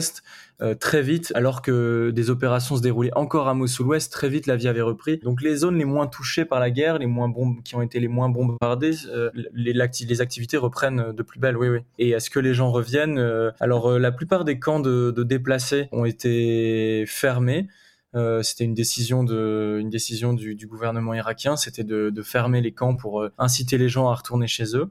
Est, 0.62 0.74
très 0.76 1.02
vite, 1.02 1.32
alors 1.34 1.62
que 1.62 2.10
des 2.10 2.30
opérations 2.30 2.76
se 2.76 2.82
déroulaient 2.82 3.14
encore 3.14 3.48
à 3.48 3.54
Mossoul-Ouest, 3.54 4.12
très 4.12 4.28
vite 4.28 4.46
la 4.46 4.56
vie 4.56 4.68
avait 4.68 4.82
repris. 4.82 5.18
Donc 5.18 5.42
les 5.42 5.56
zones 5.56 5.76
les 5.76 5.84
moins 5.84 6.06
touchées 6.06 6.44
par 6.44 6.60
la 6.60 6.70
guerre, 6.70 6.98
les 6.98 7.06
moins 7.06 7.32
qui 7.64 7.74
ont 7.74 7.82
été 7.82 8.00
les 8.00 8.08
moins 8.08 8.28
bombardées, 8.28 8.94
les, 9.54 9.72
les, 9.72 10.20
activités 10.20 10.56
reprennent 10.56 11.12
de 11.12 11.22
plus 11.22 11.40
belle, 11.40 11.56
oui. 11.56 11.78
Et 11.98 12.10
est-ce 12.10 12.30
que 12.30 12.38
les 12.40 12.54
gens 12.54 12.70
reviennent 12.70 13.18
Alors 13.60 13.98
la 13.98 14.12
plupart 14.12 14.44
des 14.44 14.58
camps 14.58 14.80
de, 14.80 15.10
déplacés 15.22 15.88
ont 15.92 16.04
été 16.04 17.04
fermés. 17.06 17.68
Euh, 18.14 18.42
c'était 18.42 18.64
une 18.64 18.74
décision 18.74 19.24
décision 19.24 20.34
du, 20.34 20.66
gouvernement 20.66 21.14
irakien, 21.14 21.56
c'était 21.56 21.84
de, 21.84 22.22
fermer 22.22 22.60
les 22.60 22.72
camps 22.72 22.94
pour 22.94 23.22
euh, 23.22 23.32
inciter 23.38 23.78
les 23.78 23.88
gens 23.88 24.08
à 24.08 24.14
retourner 24.14 24.46
chez 24.46 24.76
eux. 24.76 24.90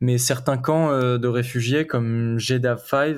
Mais 0.00 0.18
certains 0.18 0.58
camps 0.58 0.90
euh, 0.90 1.18
de 1.18 1.28
réfugiés 1.28 1.86
comme 1.86 2.38
Jeddah 2.38 2.76
5 2.76 3.16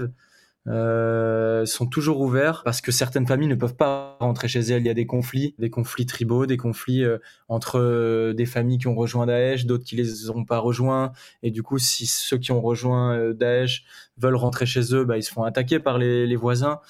euh, 0.66 1.66
sont 1.66 1.86
toujours 1.86 2.20
ouverts 2.20 2.62
parce 2.64 2.80
que 2.80 2.92
certaines 2.92 3.26
familles 3.26 3.48
ne 3.48 3.54
peuvent 3.54 3.76
pas 3.76 4.16
rentrer 4.20 4.48
chez 4.48 4.60
elles. 4.60 4.82
Il 4.82 4.86
y 4.86 4.90
a 4.90 4.94
des 4.94 5.06
conflits, 5.06 5.54
des 5.58 5.70
conflits 5.70 6.06
tribaux, 6.06 6.46
des 6.46 6.56
conflits 6.56 7.04
entre 7.48 8.32
des 8.32 8.46
familles 8.46 8.78
qui 8.78 8.88
ont 8.88 8.94
rejoint 8.94 9.26
Daesh, 9.26 9.66
d'autres 9.66 9.84
qui 9.84 9.96
les 9.96 10.30
ont 10.30 10.44
pas 10.44 10.58
rejoints. 10.58 11.12
Et 11.42 11.50
du 11.50 11.62
coup, 11.62 11.78
si 11.78 12.06
ceux 12.06 12.38
qui 12.38 12.52
ont 12.52 12.60
rejoint 12.60 13.32
Daesh 13.32 13.84
veulent 14.16 14.36
rentrer 14.36 14.66
chez 14.66 14.94
eux, 14.94 15.04
bah, 15.04 15.18
ils 15.18 15.22
se 15.22 15.32
font 15.32 15.42
attaquer 15.42 15.80
par 15.80 15.98
les, 15.98 16.26
les 16.26 16.36
voisins. 16.36 16.80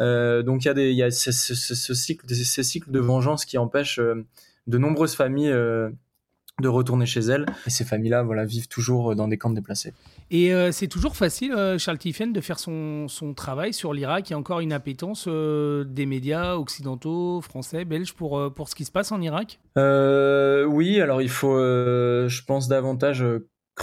Euh, 0.00 0.42
donc 0.42 0.64
il 0.64 0.68
y 0.68 0.70
a, 0.70 0.74
des, 0.74 0.92
y 0.92 1.02
a 1.02 1.10
ce, 1.10 1.32
cycle, 1.94 2.26
ces 2.34 2.62
cycles 2.62 2.90
de 2.90 2.98
vengeance 2.98 3.44
qui 3.44 3.58
empêchent 3.58 3.98
euh, 3.98 4.26
de 4.66 4.78
nombreuses 4.78 5.14
familles 5.14 5.50
euh, 5.50 5.90
de 6.60 6.68
retourner 6.68 7.06
chez 7.06 7.20
elles. 7.20 7.46
Et 7.66 7.70
ces 7.70 7.84
familles-là 7.84 8.22
voilà, 8.22 8.44
vivent 8.44 8.68
toujours 8.68 9.14
dans 9.16 9.28
des 9.28 9.38
camps 9.38 9.50
de 9.50 9.56
déplacés. 9.56 9.94
Et 10.30 10.52
c'est 10.70 10.86
toujours 10.86 11.16
facile, 11.16 11.54
Charles 11.78 11.98
Tiffen, 11.98 12.32
de 12.32 12.40
faire 12.40 12.58
son, 12.58 13.08
son 13.08 13.34
travail 13.34 13.72
sur 13.72 13.92
l'Irak. 13.92 14.30
Il 14.30 14.32
y 14.32 14.34
a 14.34 14.38
encore 14.38 14.60
une 14.60 14.72
appétence 14.72 15.26
des 15.28 16.06
médias 16.06 16.54
occidentaux, 16.54 17.40
français, 17.40 17.84
belges 17.84 18.12
pour, 18.14 18.52
pour 18.54 18.68
ce 18.68 18.74
qui 18.74 18.84
se 18.84 18.92
passe 18.92 19.12
en 19.12 19.20
Irak? 19.20 19.60
Oui, 19.76 21.00
alors 21.00 21.22
il 21.22 21.30
faut, 21.30 21.56
je 21.56 22.44
pense, 22.44 22.68
davantage 22.68 23.24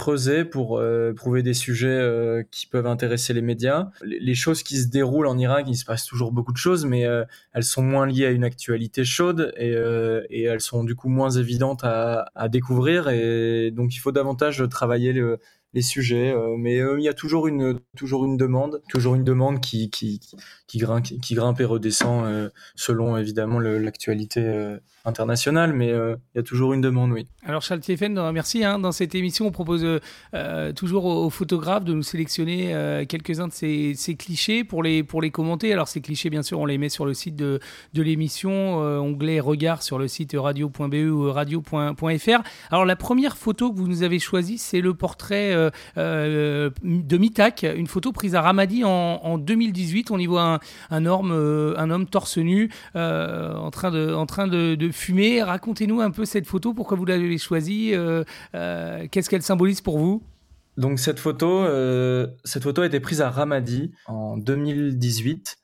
creuser 0.00 0.46
pour 0.46 0.78
euh, 0.78 1.12
trouver 1.12 1.42
des 1.42 1.52
sujets 1.52 1.88
euh, 1.88 2.42
qui 2.50 2.66
peuvent 2.66 2.86
intéresser 2.86 3.34
les 3.34 3.42
médias. 3.42 3.90
Les, 4.02 4.34
choses 4.34 4.62
qui 4.62 4.78
se 4.78 4.88
déroulent 4.88 5.26
en 5.26 5.36
Irak, 5.36 5.66
il 5.68 5.76
se 5.76 5.84
passe 5.84 6.06
toujours 6.06 6.32
beaucoup 6.32 6.52
de 6.52 6.56
choses, 6.56 6.86
mais 6.86 7.04
euh, 7.04 7.24
elles 7.52 7.64
sont 7.64 7.82
moins 7.82 8.06
liées 8.06 8.24
à 8.24 8.30
une 8.30 8.42
actualité 8.44 9.04
chaude 9.04 9.52
et, 9.58 9.76
et 10.30 10.44
elles 10.44 10.62
sont 10.62 10.84
du 10.84 10.94
coup 10.94 11.10
moins 11.10 11.28
évidentes 11.28 11.84
à, 11.84 12.30
à, 12.34 12.48
découvrir. 12.48 13.10
Et 13.10 13.70
donc 13.72 13.94
il 13.94 13.98
faut 13.98 14.10
davantage 14.10 14.64
travailler 14.70 15.12
le, 15.12 15.38
les 15.72 15.82
sujets, 15.82 16.34
mais 16.58 16.76
il 16.76 17.02
y 17.02 17.08
a 17.08 17.14
toujours 17.14 17.46
une 17.46 17.78
toujours 17.96 18.24
une 18.24 18.36
demande, 18.36 18.82
toujours 18.88 19.14
une 19.14 19.24
demande 19.24 19.60
qui 19.60 19.90
qui 19.90 20.20
qui 20.66 20.78
grimpe, 20.78 21.04
qui 21.04 21.34
grimpe 21.34 21.60
et 21.60 21.64
redescend 21.64 22.50
selon 22.74 23.16
évidemment 23.16 23.60
l'actualité 23.60 24.78
international, 25.04 25.72
mais 25.72 25.90
euh, 25.90 26.16
il 26.34 26.38
y 26.38 26.40
a 26.40 26.42
toujours 26.42 26.72
une 26.72 26.80
demande, 26.80 27.12
oui. 27.12 27.26
Alors 27.44 27.62
Charles 27.62 27.80
Tiefen, 27.80 28.30
merci. 28.32 28.64
Hein, 28.64 28.78
dans 28.78 28.92
cette 28.92 29.14
émission, 29.14 29.46
on 29.46 29.50
propose 29.50 29.84
euh, 29.84 29.98
euh, 30.34 30.72
toujours 30.72 31.06
aux, 31.06 31.30
photographes 31.30 31.84
de 31.84 31.94
nous 31.94 32.02
sélectionner 32.02 33.04
quelques-uns 33.08 33.48
de 33.48 33.52
ces, 33.52 33.94
ces, 33.94 34.14
clichés 34.14 34.64
pour 34.64 34.82
les, 34.82 35.02
pour 35.02 35.22
les 35.22 35.30
commenter. 35.30 35.72
Alors 35.72 35.88
ces 35.88 36.00
clichés, 36.00 36.28
bien 36.28 36.42
sûr, 36.42 36.58
on 36.58 36.66
les 36.66 36.76
met 36.76 36.88
sur 36.88 37.06
le 37.06 37.14
site 37.14 37.36
de, 37.36 37.60
de 37.94 38.02
l'émission, 38.02 38.78
onglet 38.78 39.40
regard 39.40 39.82
sur 39.82 39.98
le 39.98 40.08
site 40.08 40.34
radio.be 40.36 40.94
ou 41.10 41.32
radio.fr. 41.32 42.42
Alors 42.70 42.84
la 42.84 42.96
première 42.96 43.36
photo 43.36 43.72
que 43.72 43.78
vous 43.78 43.88
nous 43.88 44.02
avez 44.02 44.18
choisie, 44.18 44.58
c'est 44.58 44.80
le 44.80 44.94
portrait 44.94 45.54
de 45.96 47.16
Mitak, 47.18 47.66
une 47.76 47.86
photo 47.86 48.12
prise 48.12 48.34
à 48.34 48.42
Ramadi 48.42 48.84
en, 48.84 48.88
en 48.88 49.38
2018. 49.38 50.10
On 50.10 50.18
y 50.18 50.26
voit 50.26 50.42
un, 50.42 50.60
un, 50.90 51.06
homme, 51.06 51.32
un 51.76 51.90
homme 51.90 52.06
torse 52.06 52.38
nu 52.38 52.70
en 52.94 53.70
train 53.70 53.90
de, 53.90 54.12
en 54.14 54.26
train 54.26 54.46
de 54.46 54.90
fumée. 54.92 55.42
Racontez-nous 55.42 56.00
un 56.00 56.10
peu 56.10 56.24
cette 56.24 56.46
photo, 56.46 56.74
pourquoi 56.74 56.96
vous 56.96 57.04
l'avez 57.04 57.38
choisie, 57.38 57.94
euh, 57.94 58.24
euh, 58.54 59.06
qu'est-ce 59.10 59.28
qu'elle 59.30 59.42
symbolise 59.42 59.80
pour 59.80 59.98
vous? 59.98 60.22
Donc 60.76 60.98
cette 60.98 61.18
photo, 61.18 61.64
euh, 61.64 62.28
cette 62.44 62.62
photo 62.62 62.82
a 62.82 62.86
été 62.86 63.00
prise 63.00 63.20
à 63.20 63.30
Ramadi 63.30 63.92
en 64.06 64.36
2018. 64.36 65.56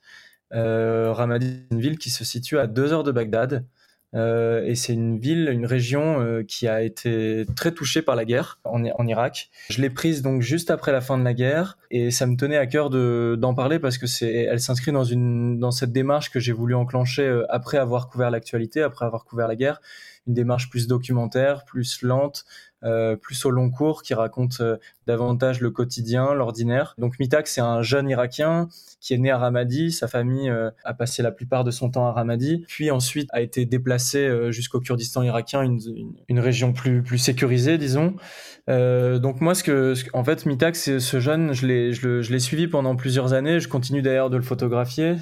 Ramadi, 0.53 1.65
une 1.71 1.81
ville 1.81 1.99
qui 1.99 2.11
se 2.11 2.25
situe 2.25 2.59
à 2.59 2.67
deux 2.67 2.93
heures 2.93 3.05
de 3.05 3.13
Bagdad. 3.13 3.67
Euh, 4.15 4.65
et 4.65 4.75
c'est 4.75 4.93
une 4.93 5.19
ville, 5.19 5.49
une 5.51 5.67
région 5.67 6.21
euh, 6.21 6.43
qui 6.43 6.69
a 6.69 6.83
été 6.83 7.45
très 7.57 7.73
touchée 7.73 8.03
par 8.03 8.17
la 8.17 8.25
guerre 8.25 8.59
en, 8.65 8.83
en 8.85 9.07
Irak. 9.07 9.51
Je 9.69 9.83
l'ai 9.83 9.91
prise 9.91 10.23
donc 10.23 10.43
juste 10.43 10.71
après 10.71 10.93
la 10.93 11.01
fin 11.01 11.19
de 11.19 11.25
la 11.25 11.35
guerre 11.35 11.77
et 11.91 12.11
ça 12.11 12.27
me 12.27 12.37
tenait 12.37 12.57
à 12.57 12.67
cœur 12.67 12.89
de, 12.89 13.37
d'en 13.39 13.55
parler 13.55 13.79
parce 13.79 13.99
que 13.99 14.07
c'est, 14.07 14.33
elle 14.33 14.61
s'inscrit 14.61 14.93
dans 14.93 15.05
une, 15.05 15.59
dans 15.59 15.71
cette 15.71 15.93
démarche 15.93 16.31
que 16.31 16.41
j'ai 16.41 16.53
voulu 16.53 16.75
enclencher 16.75 17.27
euh, 17.27 17.45
après 17.51 17.79
avoir 17.79 18.09
couvert 18.09 18.31
l'actualité, 18.31 18.81
après 18.81 19.05
avoir 19.05 19.25
couvert 19.25 19.49
la 19.49 19.57
guerre, 19.57 19.81
une 20.27 20.35
démarche 20.35 20.71
plus 20.71 20.87
documentaire, 20.87 21.65
plus 21.65 22.03
lente, 22.03 22.45
euh, 22.85 23.17
plus 23.17 23.45
au 23.47 23.51
long 23.51 23.71
cours, 23.71 24.03
qui 24.03 24.13
raconte 24.13 24.59
euh, 24.61 24.77
davantage 25.07 25.61
le 25.61 25.71
quotidien, 25.71 26.35
l'ordinaire. 26.35 26.95
Donc 26.99 27.19
Mitak, 27.19 27.49
c'est 27.49 27.61
un 27.63 27.81
jeune 27.81 28.09
Irakien 28.11 28.69
qui 29.01 29.15
est 29.15 29.19
né 29.19 29.31
à 29.31 29.39
Ramadi. 29.39 29.91
Sa 29.91 30.09
famille 30.09 30.51
euh, 30.51 30.71
a 30.85 30.93
passé 30.93 31.23
la 31.23 31.33
plupart 31.33 31.65
de 31.65 31.71
son 31.71 31.91
temps 31.91 32.07
à 32.07 32.13
Ramadi, 32.13 32.65
puis 32.69 32.91
ensuite 32.91 33.29
a 33.33 33.41
été 33.41 33.65
déplacé 33.65 34.53
jusqu'au 34.53 34.79
Kurdistan 34.81 35.23
irakien, 35.23 35.63
une, 35.63 36.41
région 36.41 36.73
plus 36.73 37.19
sécurisée, 37.19 37.79
disons. 37.79 38.15
donc 38.69 39.41
moi, 39.41 39.55
ce 39.55 39.65
que, 39.65 39.95
en 40.13 40.23
fait, 40.23 40.45
Mitak, 40.45 40.77
c'est 40.77 41.01
ce 41.01 41.19
jeune, 41.19 41.55
je 41.55 41.67
l'ai 41.67 41.93
je 41.93 42.31
l'ai 42.31 42.41
suivi 42.41 42.69
pendant 42.69 42.95
plusieurs 42.95 43.33
années. 43.33 43.59
Je 43.59 43.69
continue 43.69 44.03
d'ailleurs 44.03 44.31
de 44.31 44.37
le 44.37 44.43
photographier. 44.43 45.17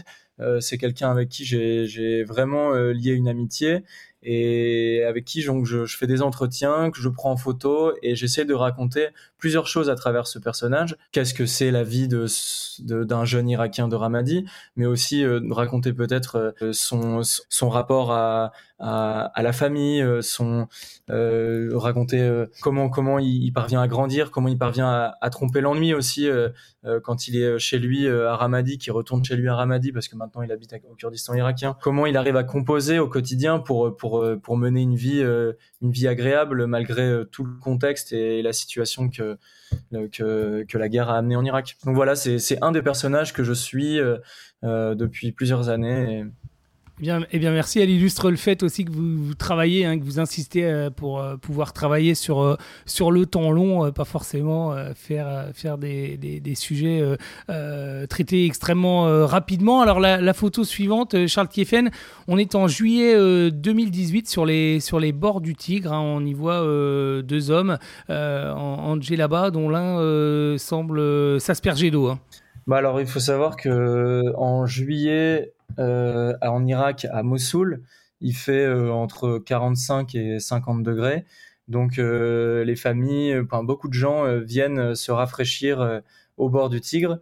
c'est 0.60 0.78
quelqu'un 0.78 1.10
avec 1.10 1.28
qui 1.28 1.44
j'ai 1.44 2.24
vraiment 2.24 2.74
lié 2.74 3.12
une 3.12 3.28
amitié 3.28 3.84
et 4.24 5.04
avec 5.04 5.24
qui 5.24 5.42
je, 5.42 5.84
fais 5.86 6.06
des 6.06 6.22
entretiens, 6.22 6.90
que 6.90 7.00
je 7.00 7.08
prends 7.08 7.30
en 7.30 7.36
photo 7.36 7.92
et 8.02 8.16
j'essaie 8.16 8.44
de 8.44 8.54
raconter 8.54 9.08
plusieurs 9.38 9.66
choses 9.66 9.90
à 9.90 9.94
travers 9.94 10.26
ce 10.26 10.38
personnage. 10.38 10.96
Qu'est-ce 11.12 11.34
que 11.34 11.46
c'est 11.46 11.70
la 11.70 11.84
vie 11.84 12.08
de 12.08 12.26
d'un 12.80 13.24
jeune 13.24 13.48
Irakien 13.48 13.88
de 13.88 13.94
Ramadi, 13.94 14.46
mais 14.76 14.86
aussi 14.86 15.22
euh, 15.22 15.40
raconter 15.50 15.92
peut-être 15.92 16.54
euh, 16.62 16.72
son 16.72 17.20
son 17.22 17.68
rapport 17.68 18.12
à, 18.12 18.52
à, 18.78 19.42
la 19.42 19.52
famille, 19.52 20.02
euh, 20.02 20.20
son 20.22 20.66
euh, 21.10 21.70
raconter 21.74 22.44
comment 22.62 22.88
comment 22.88 23.18
il, 23.18 23.52
parvient 23.52 23.80
à 23.80 23.88
grandir, 23.88 24.30
comment 24.30 24.48
il 24.48 24.58
parvient 24.58 24.88
à, 24.88 25.14
à 25.20 25.30
tromper 25.30 25.60
l'ennui 25.60 25.94
aussi 25.94 26.28
quand 27.02 27.28
il 27.28 27.36
est 27.36 27.58
chez 27.58 27.78
lui 27.78 28.08
à 28.08 28.36
Ramadi, 28.36 28.78
qui 28.78 28.90
retourne 28.90 29.24
chez 29.24 29.36
lui 29.36 29.48
à 29.48 29.54
Ramadi 29.54 29.92
parce 29.92 30.08
que 30.08 30.16
maintenant 30.16 30.42
il 30.42 30.52
habite 30.52 30.74
au 30.90 30.94
Kurdistan 30.94 31.34
irakien. 31.34 31.76
Comment 31.82 32.06
il 32.06 32.16
arrive 32.16 32.36
à 32.36 32.44
composer 32.44 32.98
au 32.98 33.08
quotidien 33.08 33.58
pour 33.58 33.96
pour 33.96 34.13
pour 34.42 34.56
mener 34.56 34.82
une 34.82 34.96
vie 34.96 35.22
une 35.82 35.90
vie 35.90 36.08
agréable 36.08 36.66
malgré 36.66 37.22
tout 37.30 37.44
le 37.44 37.54
contexte 37.58 38.12
et 38.12 38.42
la 38.42 38.52
situation 38.52 39.08
que 39.08 39.38
que, 40.12 40.78
la 40.78 40.88
guerre 40.88 41.10
a 41.10 41.18
amené 41.18 41.36
en 41.36 41.44
Irak. 41.44 41.76
Donc 41.84 41.94
voilà, 41.94 42.16
c'est 42.16 42.62
un 42.62 42.72
des 42.72 42.82
personnages 42.82 43.32
que 43.32 43.44
je 43.44 43.52
suis 43.52 44.00
euh, 44.64 44.94
depuis 44.94 45.32
plusieurs 45.32 45.68
années. 45.68 46.24
Eh 47.00 47.02
bien, 47.02 47.20
eh 47.32 47.38
bien, 47.40 47.50
merci. 47.50 47.80
Elle 47.80 47.90
illustre 47.90 48.30
le 48.30 48.36
fait 48.36 48.62
aussi 48.62 48.84
que 48.84 48.92
vous, 48.92 49.34
travaillez, 49.34 49.84
hein, 49.84 49.98
que 49.98 50.04
vous 50.04 50.20
insistez 50.20 50.64
euh, 50.64 50.90
pour 50.90 51.18
euh, 51.18 51.36
pouvoir 51.36 51.72
travailler 51.72 52.14
sur, 52.14 52.40
euh, 52.40 52.56
sur 52.86 53.10
le 53.10 53.26
temps 53.26 53.50
long, 53.50 53.90
pas 53.90 54.04
forcément 54.04 54.74
faire, 54.94 55.48
faire 55.54 55.76
des, 55.76 56.16
des, 56.16 56.38
des 56.38 56.54
sujets 56.54 57.02
traités 58.08 58.46
extrêmement 58.46 59.26
rapidement. 59.26 59.80
Alors, 59.80 59.98
la, 59.98 60.20
la, 60.20 60.34
photo 60.34 60.64
suivante, 60.64 61.26
Charles 61.26 61.48
Kiefen, 61.48 61.90
on 62.28 62.38
est 62.38 62.54
en 62.54 62.68
juillet 62.68 63.50
2018 63.50 64.28
sur 64.28 64.46
les, 64.46 64.80
sur 64.80 65.00
les 65.00 65.12
bords 65.12 65.40
du 65.40 65.54
Tigre. 65.54 65.92
Hein. 65.92 66.00
on 66.00 66.24
y 66.24 66.32
voit 66.32 66.60
deux 67.22 67.50
hommes 67.50 67.78
en, 68.08 68.98
là-bas, 69.10 69.50
dont 69.50 69.68
l'un 69.68 70.58
semble 70.58 71.40
s'asperger 71.40 71.90
d'eau. 71.90 72.08
Hein. 72.08 72.20
Bah 72.66 72.78
alors, 72.78 73.00
il 73.00 73.06
faut 73.06 73.20
savoir 73.20 73.56
que 73.56 74.22
en 74.36 74.64
juillet 74.64 75.52
euh, 75.52 75.53
en 75.78 76.66
Irak, 76.66 77.06
à 77.10 77.22
Mossoul, 77.22 77.82
il 78.24 78.34
fait 78.34 78.64
euh, 78.64 78.90
entre 78.90 79.38
45 79.38 80.14
et 80.14 80.40
50 80.40 80.82
degrés. 80.82 81.24
Donc 81.68 81.98
euh, 81.98 82.64
les 82.64 82.76
familles, 82.76 83.40
beaucoup 83.62 83.88
de 83.88 83.94
gens 83.94 84.38
viennent 84.38 84.94
se 84.94 85.12
rafraîchir 85.12 86.02
au 86.36 86.48
bord 86.48 86.68
du 86.68 86.80
Tigre. 86.80 87.20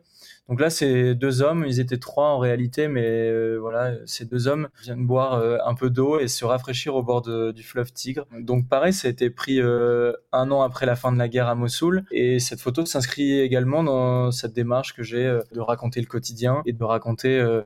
Donc 0.49 0.61
là, 0.61 0.71
c'est 0.71 1.15
deux 1.15 1.41
hommes, 1.41 1.65
ils 1.67 1.79
étaient 1.79 1.99
trois 1.99 2.27
en 2.27 2.39
réalité, 2.39 2.89
mais 2.89 3.57
voilà, 3.57 3.95
ces 4.07 4.25
deux 4.25 4.49
hommes 4.49 4.69
viennent 4.83 5.07
boire 5.07 5.41
un 5.65 5.75
peu 5.75 5.89
d'eau 5.89 6.19
et 6.19 6.27
se 6.27 6.45
rafraîchir 6.45 6.97
au 6.97 7.05
bord 7.05 7.23
du 7.23 7.63
fleuve 7.63 7.93
Tigre. 7.93 8.27
Donc 8.41 8.69
pareil, 8.69 8.93
ça 8.93 9.07
a 9.07 9.11
été 9.13 9.31
pris 9.31 9.61
un 9.61 10.51
an 10.51 10.63
après 10.63 10.85
la 10.85 10.97
fin 10.97 11.13
de 11.13 11.19
la 11.19 11.29
guerre 11.29 11.47
à 11.47 11.55
Mossoul, 11.55 12.05
et 12.11 12.41
cette 12.41 12.61
photo 12.61 12.85
s'inscrit 12.85 13.39
également 13.41 13.85
dans 13.85 14.33
cette 14.33 14.53
démarche 14.53 14.95
que 14.95 15.05
j'ai 15.05 15.39
de 15.53 15.61
raconter 15.61 16.01
le 16.01 16.07
quotidien 16.07 16.63
et 16.67 16.73
de 16.73 16.85
raconter 16.85 17.39
euh, 17.39 17.63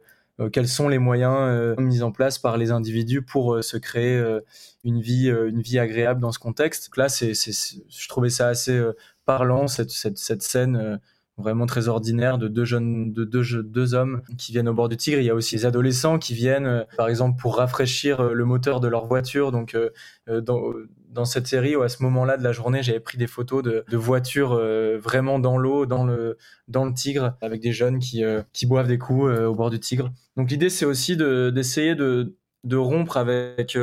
quels 0.52 0.68
sont 0.68 0.88
les 0.88 0.98
moyens 0.98 1.36
euh, 1.38 1.74
mis 1.78 2.02
en 2.02 2.12
place 2.12 2.38
par 2.38 2.56
les 2.56 2.70
individus 2.70 3.22
pour 3.22 3.54
euh, 3.54 3.62
se 3.62 3.76
créer 3.76 4.22
une 4.84 5.00
vie 5.00 5.28
une 5.28 5.60
vie 5.60 5.78
agréable 5.78 6.20
dans 6.20 6.32
ce 6.32 6.38
contexte? 6.38 6.94
Là, 6.96 7.08
c'est 7.08 7.32
je 7.34 8.08
trouvais 8.08 8.30
ça 8.30 8.48
assez 8.48 8.82
parlant 9.24 9.66
cette 9.66 9.90
cette, 9.90 10.18
cette 10.18 10.42
scène 10.42 11.00
vraiment 11.38 11.66
très 11.66 11.88
ordinaire 11.88 12.38
de 12.38 12.48
deux 12.48 12.64
jeunes, 12.64 13.12
de 13.12 13.24
deux, 13.24 13.62
deux 13.62 13.94
hommes 13.94 14.22
qui 14.38 14.52
viennent 14.52 14.68
au 14.68 14.74
bord 14.74 14.88
du 14.88 14.96
Tigre. 14.96 15.18
Il 15.18 15.24
y 15.24 15.30
a 15.30 15.34
aussi 15.34 15.56
des 15.56 15.66
adolescents 15.66 16.18
qui 16.18 16.34
viennent, 16.34 16.66
euh, 16.66 16.84
par 16.96 17.08
exemple, 17.08 17.38
pour 17.40 17.56
rafraîchir 17.56 18.20
euh, 18.20 18.32
le 18.32 18.44
moteur 18.44 18.80
de 18.80 18.88
leur 18.88 19.06
voiture. 19.06 19.52
Donc, 19.52 19.74
euh, 19.74 19.90
dans, 20.40 20.72
dans 21.10 21.24
cette 21.24 21.46
série, 21.46 21.76
ou 21.76 21.82
à 21.82 21.88
ce 21.88 22.02
moment-là 22.02 22.36
de 22.36 22.42
la 22.42 22.52
journée, 22.52 22.82
j'avais 22.82 23.00
pris 23.00 23.18
des 23.18 23.26
photos 23.26 23.62
de, 23.62 23.84
voitures 23.96 24.54
vraiment 24.98 25.38
dans 25.38 25.56
l'eau, 25.56 25.86
dans 25.86 26.04
le, 26.04 26.36
dans 26.68 26.84
le 26.84 26.92
Tigre, 26.92 27.36
avec 27.40 27.60
des 27.60 27.72
jeunes 27.72 27.98
qui, 27.98 28.22
qui 28.52 28.66
boivent 28.66 28.88
des 28.88 28.98
coups 28.98 29.24
au 29.24 29.54
bord 29.54 29.70
du 29.70 29.80
Tigre. 29.80 30.12
Donc, 30.36 30.50
l'idée, 30.50 30.68
c'est 30.68 30.84
aussi 30.84 31.16
d'essayer 31.16 31.94
de, 31.94 32.36
de 32.64 32.76
rompre 32.76 33.16
avec 33.16 33.78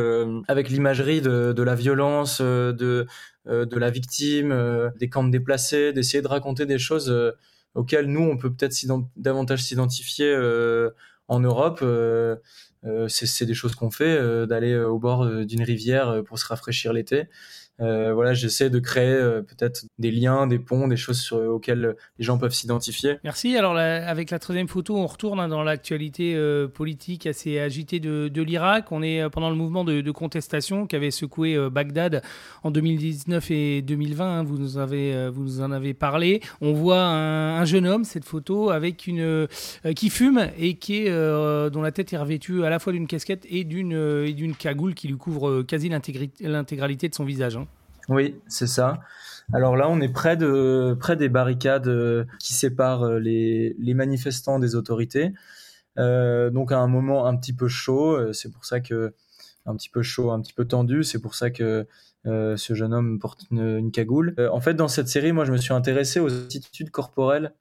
avec 0.48 0.70
l'imagerie 0.70 1.22
de, 1.22 1.54
de 1.54 1.64
la 1.64 1.76
violence, 1.76 2.42
de 2.42 3.08
euh, 3.50 3.66
de 3.66 3.78
la 3.78 3.90
victime, 3.90 4.54
euh, 4.54 4.90
des 5.00 5.10
camps 5.10 5.26
déplacés, 5.26 5.92
d'essayer 5.92 6.22
de 6.22 6.30
raconter 6.30 6.66
des 6.66 6.80
choses 6.80 7.10
euh, 7.12 7.32
auxquelles 7.76 8.06
nous, 8.06 8.22
on 8.22 8.38
peut 8.38 8.54
peut-être 8.54 8.74
davantage 9.18 9.64
s'identifier 9.64 10.34
en 11.28 11.40
Europe. 11.40 11.84
C'est 13.08 13.46
des 13.46 13.54
choses 13.54 13.76
qu'on 13.76 13.92
fait, 13.92 14.48
d'aller 14.48 14.78
au 14.78 15.00
bord 15.00 15.26
d'une 15.46 15.64
rivière 15.64 16.24
pour 16.26 16.40
se 16.40 16.46
rafraîchir 16.46 16.94
l'été. 16.94 17.26
Euh, 17.82 18.14
voilà, 18.14 18.34
j'essaie 18.34 18.70
de 18.70 18.78
créer 18.80 19.14
euh, 19.14 19.42
peut-être 19.42 19.86
des 19.98 20.12
liens, 20.12 20.46
des 20.46 20.60
ponts, 20.60 20.88
des 20.88 20.96
choses 20.96 21.20
sur, 21.20 21.38
auxquelles 21.38 21.96
les 22.20 22.26
gens 22.26 22.38
peuvent 22.38 22.54
s'identifier. 22.54 23.18
Merci. 23.24 23.58
Alors 23.58 23.76
avec 23.78 24.30
la 24.30 24.40
troisième 24.40 24.68
photo, 24.68 24.96
on 24.96 25.08
retourne 25.08 25.40
hein, 25.40 25.48
dans 25.48 25.64
l'actualité 25.64 26.36
euh, 26.36 26.68
politique 26.68 27.26
assez 27.26 27.60
agitée 27.60 28.00
de, 28.00 28.28
de 28.28 28.42
l'Irak. 28.42 28.92
On 28.92 29.02
est 29.02 29.28
pendant 29.30 29.50
le 29.50 29.56
mouvement 29.56 29.84
de, 29.84 30.14
contestation 30.14 30.86
qui 30.86 30.96
avait 30.96 31.10
secoué 31.10 31.58
Bagdad 31.72 32.22
en 32.62 32.70
2019 32.70 33.50
et 33.50 33.82
2020. 33.82 34.40
Hein, 34.40 34.44
vous 34.44 34.60
nous 34.60 34.78
avez, 34.78 35.30
vous 35.30 35.42
nous 35.42 35.62
en 35.62 35.72
avez 35.72 35.96
parlé. 35.96 36.42
On 36.62 36.74
voit 36.74 37.02
un, 37.02 37.60
un 37.60 37.66
jeune 37.66 37.88
homme, 37.88 38.04
cette 38.04 38.26
photo, 38.26 38.70
avec 38.70 39.08
une 39.08 39.48
qui 39.96 40.12
fume 40.12 40.50
et 40.60 40.76
qui 40.76 41.08
est 41.08 41.10
dont 41.10 41.82
la 41.82 41.92
tête 41.92 42.14
est 42.14 42.18
revêtue 42.18 42.64
à 42.64 42.70
la 42.70 42.78
fois 42.78 42.94
d'une 42.94 43.08
casquette 43.08 43.48
et 43.50 43.64
d'une 43.64 43.94
et 43.94 44.34
d'une 44.34 44.56
cagoule 44.56 44.94
qui 44.94 45.08
lui 45.08 45.18
couvre 45.18 45.64
quasi 45.64 45.90
l'intégralité 45.90 47.10
de 47.10 47.16
son 47.16 47.26
visage. 47.26 47.58
Hein. 47.58 47.68
Oui, 48.10 48.36
c'est 48.48 48.68
ça. 48.68 49.00
Alors 49.52 49.76
là, 49.76 49.90
on 49.90 50.00
est 50.02 50.10
près 50.10 50.38
de 50.38 50.96
près 51.00 51.16
des 51.16 51.30
barricades 51.30 51.88
euh, 51.88 52.26
qui 52.40 52.54
séparent 52.54 53.04
euh, 53.04 53.20
les, 53.20 53.76
les 53.80 53.94
manifestants 53.94 54.60
des 54.60 54.76
autorités. 54.76 55.34
Euh, 56.00 56.50
donc 56.50 56.72
à 56.72 56.80
un 56.80 56.88
moment 56.88 57.28
un 57.28 57.36
petit 57.38 57.54
peu 57.54 57.68
chaud, 57.68 58.34
c'est 58.34 58.52
pour 58.52 58.66
ça 58.66 58.80
que 58.80 59.14
un 59.66 59.76
petit 59.76 59.90
peu 59.90 60.02
chaud, 60.02 60.32
un 60.32 60.42
petit 60.42 60.54
peu 60.54 60.66
tendu, 60.66 61.04
c'est 61.04 61.20
pour 61.20 61.36
ça 61.36 61.50
que 61.52 61.88
ce 62.26 62.74
jeune 62.74 62.94
homme 62.94 63.20
porte 63.20 63.46
une, 63.52 63.92
cagoule. 63.92 64.34
en 64.52 64.62
fait, 64.62 64.74
dans 64.74 64.88
cette 64.88 65.08
série, 65.08 65.34
moi, 65.34 65.46
je 65.46 65.52
me 65.52 65.58
suis 65.58 65.74
intéressé 65.74 66.20
aux 66.20 66.34
attitudes 66.34 66.90
corporelles 66.90 67.54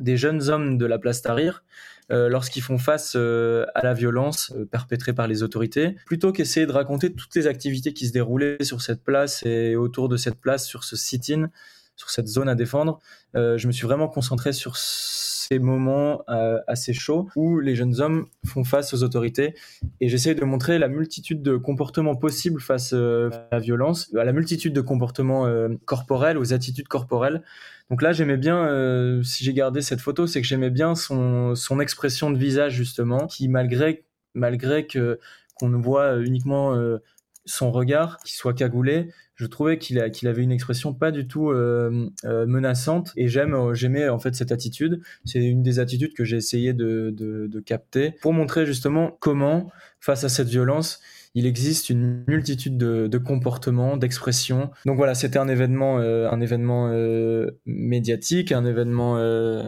des 0.00 0.16
jeunes 0.16 0.48
hommes 0.48 0.78
de 0.78 0.86
la 0.86 0.98
place 0.98 1.22
Tahrir 1.22 1.62
euh, 2.10 2.28
lorsqu'ils 2.28 2.62
font 2.62 2.76
face 2.76 3.14
euh, 3.16 3.64
à 3.74 3.82
la 3.82 3.94
violence 3.94 4.52
euh, 4.54 4.66
perpétrée 4.66 5.14
par 5.14 5.26
les 5.26 5.42
autorités, 5.42 5.96
plutôt 6.04 6.32
qu'essayer 6.32 6.66
de 6.66 6.72
raconter 6.72 7.12
toutes 7.12 7.34
les 7.34 7.46
activités 7.46 7.94
qui 7.94 8.06
se 8.06 8.12
déroulaient 8.12 8.62
sur 8.62 8.82
cette 8.82 9.02
place 9.02 9.42
et 9.46 9.74
autour 9.74 10.10
de 10.10 10.18
cette 10.18 10.38
place, 10.38 10.66
sur 10.66 10.84
ce 10.84 10.96
sit-in, 10.96 11.48
sur 11.96 12.10
cette 12.10 12.26
zone 12.26 12.48
à 12.48 12.54
défendre. 12.54 12.98
je 13.34 13.66
me 13.66 13.72
suis 13.72 13.86
vraiment 13.86 14.08
concentré 14.08 14.52
sur 14.52 14.76
ces 14.76 15.58
moments 15.58 16.22
assez 16.66 16.92
chauds 16.92 17.28
où 17.36 17.60
les 17.60 17.74
jeunes 17.74 18.00
hommes 18.00 18.26
font 18.46 18.64
face 18.64 18.94
aux 18.94 19.02
autorités 19.02 19.54
et 20.00 20.08
j'essaie 20.08 20.34
de 20.34 20.44
montrer 20.44 20.78
la 20.78 20.88
multitude 20.88 21.42
de 21.42 21.56
comportements 21.56 22.16
possibles 22.16 22.60
face 22.60 22.92
à 22.92 23.30
la 23.52 23.58
violence, 23.60 24.12
à 24.16 24.24
la 24.24 24.32
multitude 24.32 24.72
de 24.72 24.80
comportements 24.80 25.48
corporels, 25.84 26.38
aux 26.38 26.52
attitudes 26.52 26.88
corporelles 26.88 27.42
donc 27.90 28.02
là, 28.02 28.12
j'aimais 28.12 28.36
bien, 28.36 28.66
euh, 28.66 29.22
si 29.22 29.44
j'ai 29.44 29.52
gardé 29.52 29.82
cette 29.82 30.00
photo, 30.00 30.26
c'est 30.26 30.40
que 30.40 30.46
j'aimais 30.46 30.70
bien 30.70 30.94
son, 30.94 31.54
expression 31.80 32.30
de 32.30 32.38
visage 32.38 32.72
justement, 32.74 33.26
qui 33.26 33.48
malgré 33.48 34.04
malgré 34.34 34.86
que 34.86 35.20
qu'on 35.54 35.68
ne 35.68 35.76
voit 35.76 36.16
uniquement 36.16 36.74
euh, 36.74 36.98
son 37.46 37.70
regard, 37.72 38.18
qu'il 38.18 38.34
soit 38.34 38.54
cagoulé, 38.54 39.10
je 39.36 39.46
trouvais 39.46 39.78
qu'il 39.78 39.98
avait 39.98 40.42
une 40.42 40.52
expression 40.52 40.94
pas 40.94 41.10
du 41.10 41.26
tout 41.26 41.50
euh, 41.50 42.08
menaçante 42.24 43.12
et 43.16 43.28
j'aime 43.28 43.74
j'aimais 43.74 44.08
en 44.08 44.18
fait 44.18 44.34
cette 44.34 44.52
attitude. 44.52 45.00
C'est 45.24 45.44
une 45.44 45.62
des 45.62 45.80
attitudes 45.80 46.14
que 46.14 46.24
j'ai 46.24 46.36
essayé 46.36 46.72
de, 46.72 47.12
de, 47.16 47.48
de 47.48 47.60
capter 47.60 48.12
pour 48.22 48.32
montrer 48.32 48.64
justement 48.64 49.16
comment 49.20 49.70
face 50.00 50.24
à 50.24 50.28
cette 50.28 50.48
violence 50.48 51.00
il 51.34 51.46
existe 51.46 51.90
une 51.90 52.24
multitude 52.28 52.76
de, 52.78 53.18
comportements, 53.18 53.96
d'expressions. 53.96 54.70
Donc 54.86 54.96
voilà, 54.96 55.14
c'était 55.14 55.38
un 55.38 55.48
événement, 55.48 55.98
euh, 55.98 56.30
un 56.30 56.40
événement 56.40 56.90
euh, 56.92 57.50
médiatique, 57.66 58.52
un 58.52 58.64
événement 58.64 59.18
euh, 59.18 59.64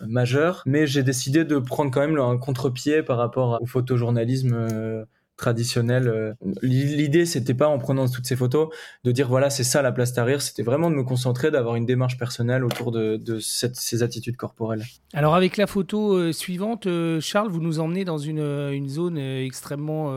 majeur, 0.00 0.62
mais 0.66 0.86
j'ai 0.86 1.02
décidé 1.02 1.44
de 1.44 1.58
prendre 1.58 1.90
quand 1.90 2.00
même 2.00 2.18
un 2.18 2.36
contre-pied 2.36 3.02
par 3.02 3.16
rapport 3.16 3.58
au 3.62 3.66
photojournalisme 3.66 5.06
traditionnel. 5.36 6.08
Euh, 6.08 6.32
l'idée, 6.62 7.26
c'était 7.26 7.54
pas 7.54 7.68
en 7.68 7.78
prenant 7.78 8.08
toutes 8.08 8.26
ces 8.26 8.36
photos 8.36 8.68
de 9.04 9.12
dire 9.12 9.28
voilà, 9.28 9.50
c'est 9.50 9.64
ça 9.64 9.82
la 9.82 9.92
place 9.92 10.12
Tahrir, 10.12 10.40
c'était 10.40 10.62
vraiment 10.62 10.90
de 10.90 10.96
me 10.96 11.02
concentrer, 11.02 11.50
d'avoir 11.50 11.76
une 11.76 11.86
démarche 11.86 12.16
personnelle 12.16 12.64
autour 12.64 12.90
de, 12.92 13.20
ces 13.40 14.02
attitudes 14.02 14.36
corporelles. 14.36 14.82
Alors 15.12 15.34
avec 15.34 15.56
la 15.56 15.66
photo 15.66 16.14
euh, 16.14 16.32
suivante, 16.32 16.86
euh, 16.86 17.20
Charles, 17.20 17.50
vous 17.50 17.60
nous 17.60 17.80
emmenez 17.80 18.04
dans 18.04 18.18
une, 18.18 18.88
zone 18.88 19.18
extrêmement 19.18 20.12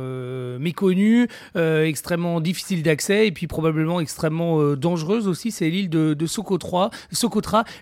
méconnue, 0.60 1.28
extrêmement 1.56 2.40
difficile 2.40 2.84
d'accès 2.84 3.28
et 3.28 3.32
puis 3.32 3.48
probablement 3.48 4.00
extrêmement 4.00 4.76
dangereuse 4.76 5.28
aussi, 5.28 5.52
c'est 5.52 5.70
l'île 5.70 5.90
de, 5.90 6.26
Socotra, 6.28 6.92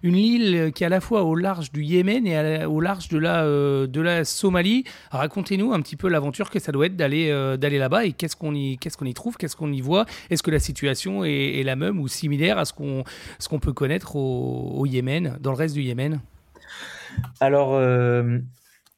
une 0.03 0.15
île 0.15 0.71
qui 0.73 0.83
est 0.83 0.87
à 0.87 0.89
la 0.89 1.01
fois 1.01 1.23
au 1.23 1.35
large 1.35 1.71
du 1.71 1.83
Yémen 1.83 2.25
et 2.25 2.65
au 2.65 2.79
large 2.79 3.09
de 3.09 3.17
la, 3.17 3.43
de 3.43 4.01
la 4.01 4.23
Somalie. 4.23 4.85
Racontez-nous 5.11 5.73
un 5.73 5.81
petit 5.81 5.97
peu 5.97 6.07
l'aventure 6.07 6.49
que 6.49 6.59
ça 6.59 6.71
doit 6.71 6.85
être 6.85 6.95
d'aller 6.95 7.26
euh, 7.31 7.57
d'aller 7.57 7.77
là-bas 7.77 8.05
et 8.05 8.13
qu'est-ce 8.13 8.35
qu'on 8.35 8.53
y, 8.53 8.77
qu'est-ce 8.77 9.03
y 9.03 9.13
trouve, 9.13 9.37
qu'est-ce 9.37 9.55
qu'on 9.55 9.71
y 9.71 9.81
voit? 9.81 10.05
Est-ce 10.29 10.43
que 10.43 10.51
la 10.51 10.59
situation 10.59 11.23
est, 11.23 11.63
la 11.63 11.75
même 11.75 11.99
ou 11.99 12.07
similaire 12.07 12.57
à 12.57 12.65
ce 12.65 12.73
qu'on, 12.73 13.59
peut 13.59 13.73
connaître 13.73 14.15
au, 14.15 14.85
Yémen, 14.85 15.37
dans 15.39 15.51
le 15.51 15.57
reste 15.57 15.75
du 15.75 15.81
Yémen? 15.81 16.21
Alors, 17.39 17.73
euh, 17.73 18.39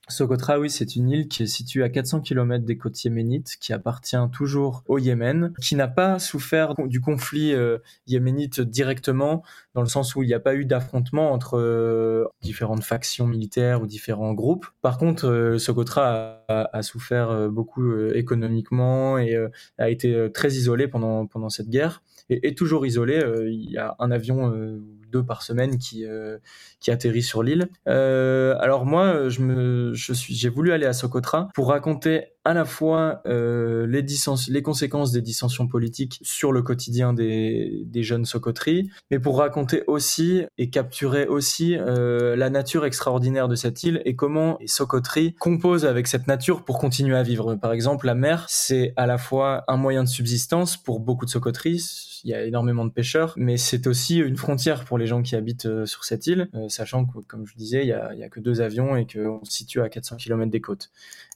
Socotra, 0.10 0.60
oui, 0.60 0.70
c'est 0.70 0.96
une 0.96 1.10
île 1.10 1.28
qui 1.28 1.44
est 1.44 1.48
située 1.48 1.84
à 1.84 1.90
400 1.90 2.22
km 2.22 2.66
des 2.66 2.78
côtes 2.78 3.04
yéménites, 3.04 3.58
qui 3.60 3.74
appartient 3.74 4.18
toujours 4.32 4.84
au 4.88 4.98
Yémen, 4.98 5.54
qui 5.62 5.76
n'a 5.76 5.88
pas 5.88 6.20
souffert 6.20 6.76
du 6.78 7.02
conflit 7.02 7.54
euh, 7.54 7.78
yéménite 8.08 8.62
directement, 8.62 9.44
dans 9.74 9.82
le 9.82 9.88
sens 9.88 10.16
où 10.16 10.24
il 10.24 10.28
n'y 10.28 10.34
a 10.34 10.40
pas 10.40 10.56
eu 10.56 10.66
d'affrontement 10.66 11.32
entre 11.32 11.58
euh, 11.58 12.26
différentes 12.42 12.84
factions 12.84 13.28
militaires 13.28 13.82
ou 13.82 13.88
différents 13.88 14.34
groupes. 14.34 14.68
Par 14.82 14.98
contre, 14.98 15.28
euh, 15.28 15.58
Socotra 15.58 16.44
a, 16.48 16.82
souffert 16.82 17.50
beaucoup 17.50 17.94
économiquement 18.10 19.18
et 19.20 19.36
a 19.78 19.90
été 19.90 20.30
très 20.34 20.54
isolé 20.54 20.88
pendant, 20.88 21.28
pendant 21.28 21.50
cette 21.50 21.70
guerre, 21.70 22.02
et 22.30 22.48
est 22.48 22.58
toujours 22.58 22.86
isolé. 22.86 23.22
il 23.46 23.70
y 23.70 23.78
a 23.78 23.96
un 24.00 24.10
avion 24.10 24.80
deux 25.10 25.24
par 25.24 25.42
semaine 25.42 25.78
qui 25.78 26.06
euh, 26.06 26.38
qui 26.80 26.92
atterrit 26.92 27.24
sur 27.24 27.44
l'île. 27.44 27.70
Euh, 27.88 28.56
alors 28.60 28.86
moi, 28.86 29.30
je 29.30 29.42
me, 29.42 29.94
je 29.94 30.14
suis, 30.14 30.36
j'ai 30.36 30.50
voulu 30.50 30.72
aller 30.72 30.86
à 30.86 30.94
Socotra 30.94 31.50
pour 31.54 31.70
raconter 31.70 32.34
à 32.50 32.54
la 32.56 32.66
fois 32.66 33.22
euh, 33.28 33.86
les, 33.86 34.62
conséquences 34.64 35.12
des 35.12 35.22
dissensions 35.22 35.68
politiques 35.68 36.20
sur 36.24 36.52
le 36.52 36.64
quotidien 36.64 37.14
des, 37.14 37.86
jeunes 37.98 38.26
Socotris, 38.26 38.90
mais 39.12 39.20
pour 39.20 39.38
raconter 39.38 39.84
aussi 39.86 40.42
et 40.58 40.72
capturer 40.72 41.28
aussi 41.28 41.78
euh, 41.78 42.36
la 42.36 42.50
nature 42.50 42.86
extraordinaire 42.86 43.50
de 43.50 43.54
cette 43.54 43.84
île 43.84 44.02
et 44.04 44.16
comment 44.16 44.58
les 44.60 44.66
Socotris 44.66 45.36
composent 45.38 45.86
avec 45.86 46.08
cette 46.08 46.26
nature 46.26 46.66
pour 46.66 46.80
continuer 46.80 47.16
à 47.16 47.22
vivre. 47.22 47.54
Par 47.54 47.72
exemple, 47.72 48.08
la 48.08 48.16
mer, 48.16 48.48
c'est 48.50 48.94
à 48.96 49.06
la 49.06 49.20
fois 49.20 49.64
un 49.68 49.78
moyen 49.78 50.04
de 50.04 50.10
subsistance 50.10 50.76
pour 50.76 51.00
beaucoup 51.00 51.26
de 51.26 51.30
Socotris, 51.30 52.20
il 52.24 52.32
y 52.32 52.34
a 52.34 52.44
énormément 52.44 52.84
de 52.84 52.92
pêcheurs, 52.92 53.34
mais 53.38 53.58
c'est 53.58 53.86
aussi 53.86 54.18
une 54.18 54.38
frontière 54.38 54.86
pour 54.86 54.98
les 54.98 55.06
gens 55.06 55.22
qui 55.22 55.36
habitent 55.36 55.68
euh, 55.68 55.86
sur 55.86 56.04
cette 56.04 56.26
île, 56.26 56.50
sachant 56.68 57.06
que, 57.06 57.20
comme 57.20 57.46
je 57.46 57.56
disais, 57.56 57.84
il 57.84 57.90
y 57.90 57.94
a, 57.94 58.30
que 58.30 58.40
deux 58.40 58.62
avions 58.62 58.96
et 58.96 59.06
qu'on 59.06 59.44
se 59.46 59.52
situe 59.52 59.82
à 59.82 59.90
400 59.90 60.16
km 60.18 60.50
des 60.50 60.62
côtes 60.62 60.90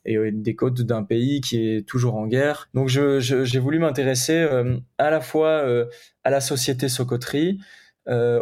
et 0.06 0.32
des 0.32 0.56
côtes 0.56 0.82
d'un 0.82 1.03
pays 1.04 1.42
qui 1.42 1.68
est 1.68 1.88
toujours 1.88 2.16
en 2.16 2.28
guerre. 2.28 2.70
Donc 2.74 2.88
j'ai 2.90 3.60
voulu 3.60 3.80
m'intéresser 3.80 4.38
euh, 4.38 4.78
à 4.98 5.10
la 5.10 5.22
fois 5.22 5.50
euh, 5.50 5.86
à 6.24 6.30
la 6.30 6.42
société 6.42 6.90
Socoterie, 6.90 7.60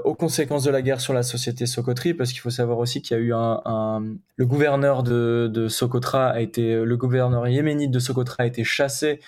aux 0.03 0.15
conséquences 0.15 0.63
de 0.63 0.71
la 0.71 0.81
guerre 0.81 0.99
sur 1.01 1.13
la 1.13 1.21
société 1.21 1.67
Socoterie, 1.67 2.15
parce 2.15 2.31
qu'il 2.31 2.41
faut 2.41 2.49
savoir 2.49 2.79
aussi 2.79 3.03
qu'il 3.03 3.15
y 3.15 3.19
a 3.19 3.23
eu 3.23 3.31
un, 3.31 4.03
le 4.35 4.45
gouverneur 4.47 5.03
de 5.03 5.67
Socotra 5.67 6.29
a 6.29 6.39
été 6.39 6.83
le 6.83 6.97
gouverneur 6.97 7.47
yéménite 7.47 7.91
de 7.91 7.99
Socotra 7.99 8.43
a 8.43 8.45
été 8.47 8.63
chassé 8.63 9.19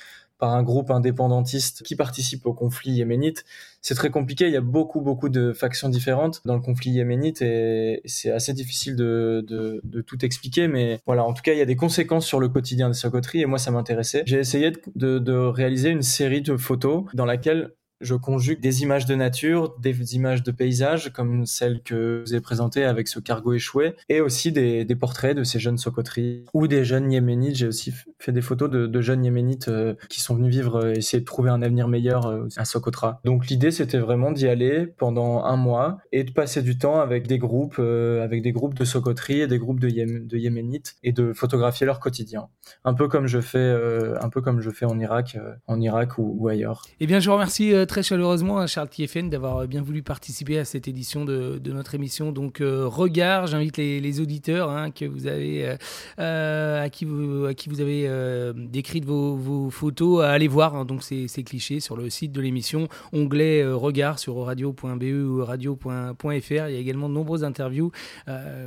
par 0.43 0.55
un 0.55 0.63
groupe 0.63 0.91
indépendantiste 0.91 1.83
qui 1.83 1.95
participe 1.95 2.45
au 2.45 2.53
conflit 2.53 2.91
yéménite. 2.91 3.45
C'est 3.81 3.95
très 3.95 4.09
compliqué, 4.09 4.45
il 4.47 4.51
y 4.51 4.57
a 4.57 4.61
beaucoup 4.61 4.99
beaucoup 4.99 5.29
de 5.29 5.53
factions 5.53 5.87
différentes 5.87 6.41
dans 6.43 6.53
le 6.53 6.59
conflit 6.59 6.91
yéménite 6.91 7.41
et 7.41 8.01
c'est 8.03 8.29
assez 8.29 8.51
difficile 8.51 8.97
de, 8.97 9.81
tout 10.05 10.25
expliquer, 10.25 10.67
mais 10.67 10.99
voilà, 11.05 11.23
en 11.23 11.31
tout 11.31 11.43
cas, 11.43 11.53
il 11.53 11.59
y 11.59 11.61
a 11.61 11.65
des 11.65 11.77
conséquences 11.77 12.25
sur 12.25 12.41
le 12.41 12.49
quotidien 12.49 12.89
des 12.89 12.93
Socoteries 12.93 13.39
et 13.39 13.45
moi 13.45 13.57
ça 13.57 13.71
m'intéressait. 13.71 14.23
J'ai 14.25 14.37
essayé 14.37 14.73
de, 14.95 15.33
réaliser 15.33 15.91
une 15.91 16.01
série 16.01 16.41
de 16.41 16.57
photos 16.57 17.05
dans 17.13 17.25
laquelle 17.25 17.71
je 18.03 18.15
conjugue 18.15 18.59
des 18.59 18.83
images 18.83 19.05
de 19.05 19.15
nature, 19.15 19.75
des 19.79 20.15
images 20.15 20.43
de 20.43 20.51
paysages 20.51 21.11
comme 21.11 21.45
celles 21.45 21.81
que 21.81 22.23
vous 22.25 22.33
avez 22.33 22.41
présentées 22.41 22.83
avec 22.83 23.07
ce 23.07 23.19
cargo 23.19 23.53
échoué, 23.53 23.95
et 24.09 24.21
aussi 24.21 24.51
des, 24.51 24.85
portraits 24.99 25.35
de 25.35 25.43
ces 25.43 25.59
jeunes 25.59 25.77
Socoteries 25.77 26.45
ou 26.53 26.67
des 26.67 26.85
jeunes 26.85 27.11
Yéménites. 27.11 27.55
J'ai 27.55 27.67
aussi 27.67 27.93
fait 28.19 28.31
des 28.31 28.41
photos 28.41 28.69
de, 28.69 29.01
jeunes 29.01 29.25
Yéménites 29.25 29.67
euh, 29.67 29.95
qui 30.09 30.21
sont 30.21 30.35
venus 30.35 30.55
vivre, 30.55 30.75
euh, 30.75 30.93
essayer 30.93 31.19
de 31.19 31.25
trouver 31.25 31.49
un 31.49 31.61
avenir 31.61 31.87
meilleur 31.87 32.27
euh, 32.27 32.47
à 32.57 32.65
Socotra. 32.65 33.19
Donc 33.25 33.47
l'idée 33.47 33.71
c'était 33.71 33.97
vraiment 33.97 34.31
d'y 34.31 34.47
aller 34.47 34.85
pendant 34.85 35.43
un 35.43 35.57
mois 35.57 35.97
et 36.11 36.23
de 36.23 36.31
passer 36.31 36.61
du 36.61 36.77
temps 36.77 36.99
avec 36.99 37.27
des 37.27 37.37
groupes, 37.37 37.79
avec 37.79 38.41
des 38.41 38.51
groupes 38.51 38.75
de 38.75 38.85
Socoteries 38.85 39.41
et 39.41 39.47
des 39.47 39.57
groupes 39.57 39.79
de, 39.79 39.87
de 39.89 40.37
Yéménites 40.37 40.95
et 41.03 41.11
de 41.11 41.33
photographier 41.33 41.85
leur 41.85 41.99
quotidien. 41.99 42.47
Un 42.85 42.93
peu 42.93 43.07
comme 43.07 43.27
je 43.27 43.39
fais, 43.39 43.75
un 44.21 44.29
peu 44.29 44.41
comme 44.41 44.61
je 44.61 44.69
fais 44.69 44.85
en 44.85 44.99
Irak, 44.99 45.37
en 45.67 45.79
Irak 45.81 46.17
ou, 46.17 46.35
ou 46.37 46.47
ailleurs. 46.47 46.83
Eh 46.99 47.07
bien, 47.07 47.19
je 47.19 47.29
vous 47.29 47.35
remercie 47.35 47.73
très 47.93 48.01
chaleureusement, 48.01 48.57
hein, 48.57 48.65
Charles 48.65 48.89
Kiefen, 48.89 49.29
d'avoir 49.29 49.67
bien 49.67 49.83
voulu 49.83 50.01
participer 50.01 50.57
à 50.57 50.65
cette 50.65 50.87
édition 50.87 51.25
de, 51.25 51.61
notre 51.65 51.93
émission. 51.93 52.31
Donc, 52.31 52.57
Regard, 52.59 53.45
j'invite 53.45 53.77
les, 53.77 54.19
auditeurs 54.19 54.71
hein, 54.71 54.89
que 54.89 55.05
vous 55.05 55.27
avez, 55.27 55.75
à, 56.17 56.89
qui 56.89 57.05
vous, 57.05 57.45
à 57.45 57.53
qui 57.53 57.69
vous 57.69 57.81
avez 57.81 58.09
décrit 58.55 58.99
vos, 59.01 59.35
vos, 59.35 59.69
photos 59.69 60.23
à 60.23 60.31
aller 60.31 60.47
voir 60.47 60.75
hein, 60.75 60.85
donc 60.85 61.03
ces, 61.03 61.27
ces, 61.27 61.43
clichés 61.43 61.79
sur 61.79 61.95
le 61.95 62.09
site 62.09 62.31
de 62.31 62.41
l'émission, 62.41 62.87
onglet 63.11 63.63
Regard 63.63 64.17
sur 64.17 64.43
radio.be 64.43 65.03
ou 65.03 65.45
radio.fr. 65.45 66.51
Il 66.51 66.55
y 66.55 66.61
a 66.61 66.79
également 66.79 67.09
de 67.09 67.13
nombreuses 67.13 67.43
interviews 67.43 67.91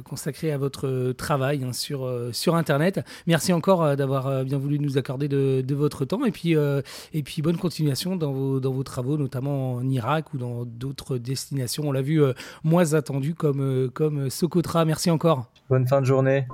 consacrées 0.05 0.53
à 0.53 0.59
votre 0.59 1.11
travail 1.19 1.65
hein, 1.65 1.73
sur, 1.73 2.09
sur 2.31 2.55
Internet. 2.55 3.01
Merci 3.27 3.53
encore 3.53 3.97
d'avoir 3.97 4.45
bien 4.45 4.59
voulu 4.59 4.79
nous 4.79 4.99
accorder 4.99 5.27
de, 5.27 5.65
de, 5.67 5.75
votre 5.75 6.05
temps 6.05 6.25
et 6.25 6.31
puis, 6.31 6.53
et 6.53 7.23
puis 7.25 7.43
bonne 7.43 7.59
continuation 7.59 8.15
dans 8.15 8.31
vos, 8.31 8.61
dans 8.61 8.71
vos 8.71 8.85
travaux, 8.85 9.15
notamment 9.16 9.74
en 9.74 9.88
Irak 9.88 10.35
ou 10.35 10.38
dans 10.38 10.64
d'autres 10.64 11.18
destinations. 11.18 11.85
On 11.87 11.92
l'a 11.92 12.02
vu 12.02 12.22
moins 12.64 12.94
attendu 12.94 13.35
comme, 13.35 13.90
comme 13.92 14.31
Socotra. 14.31 14.85
Merci 14.85 15.11
encore. 15.11 15.46
Bonne 15.68 15.87
fin 15.87 16.00
de 16.00 16.07
journée. 16.07 16.46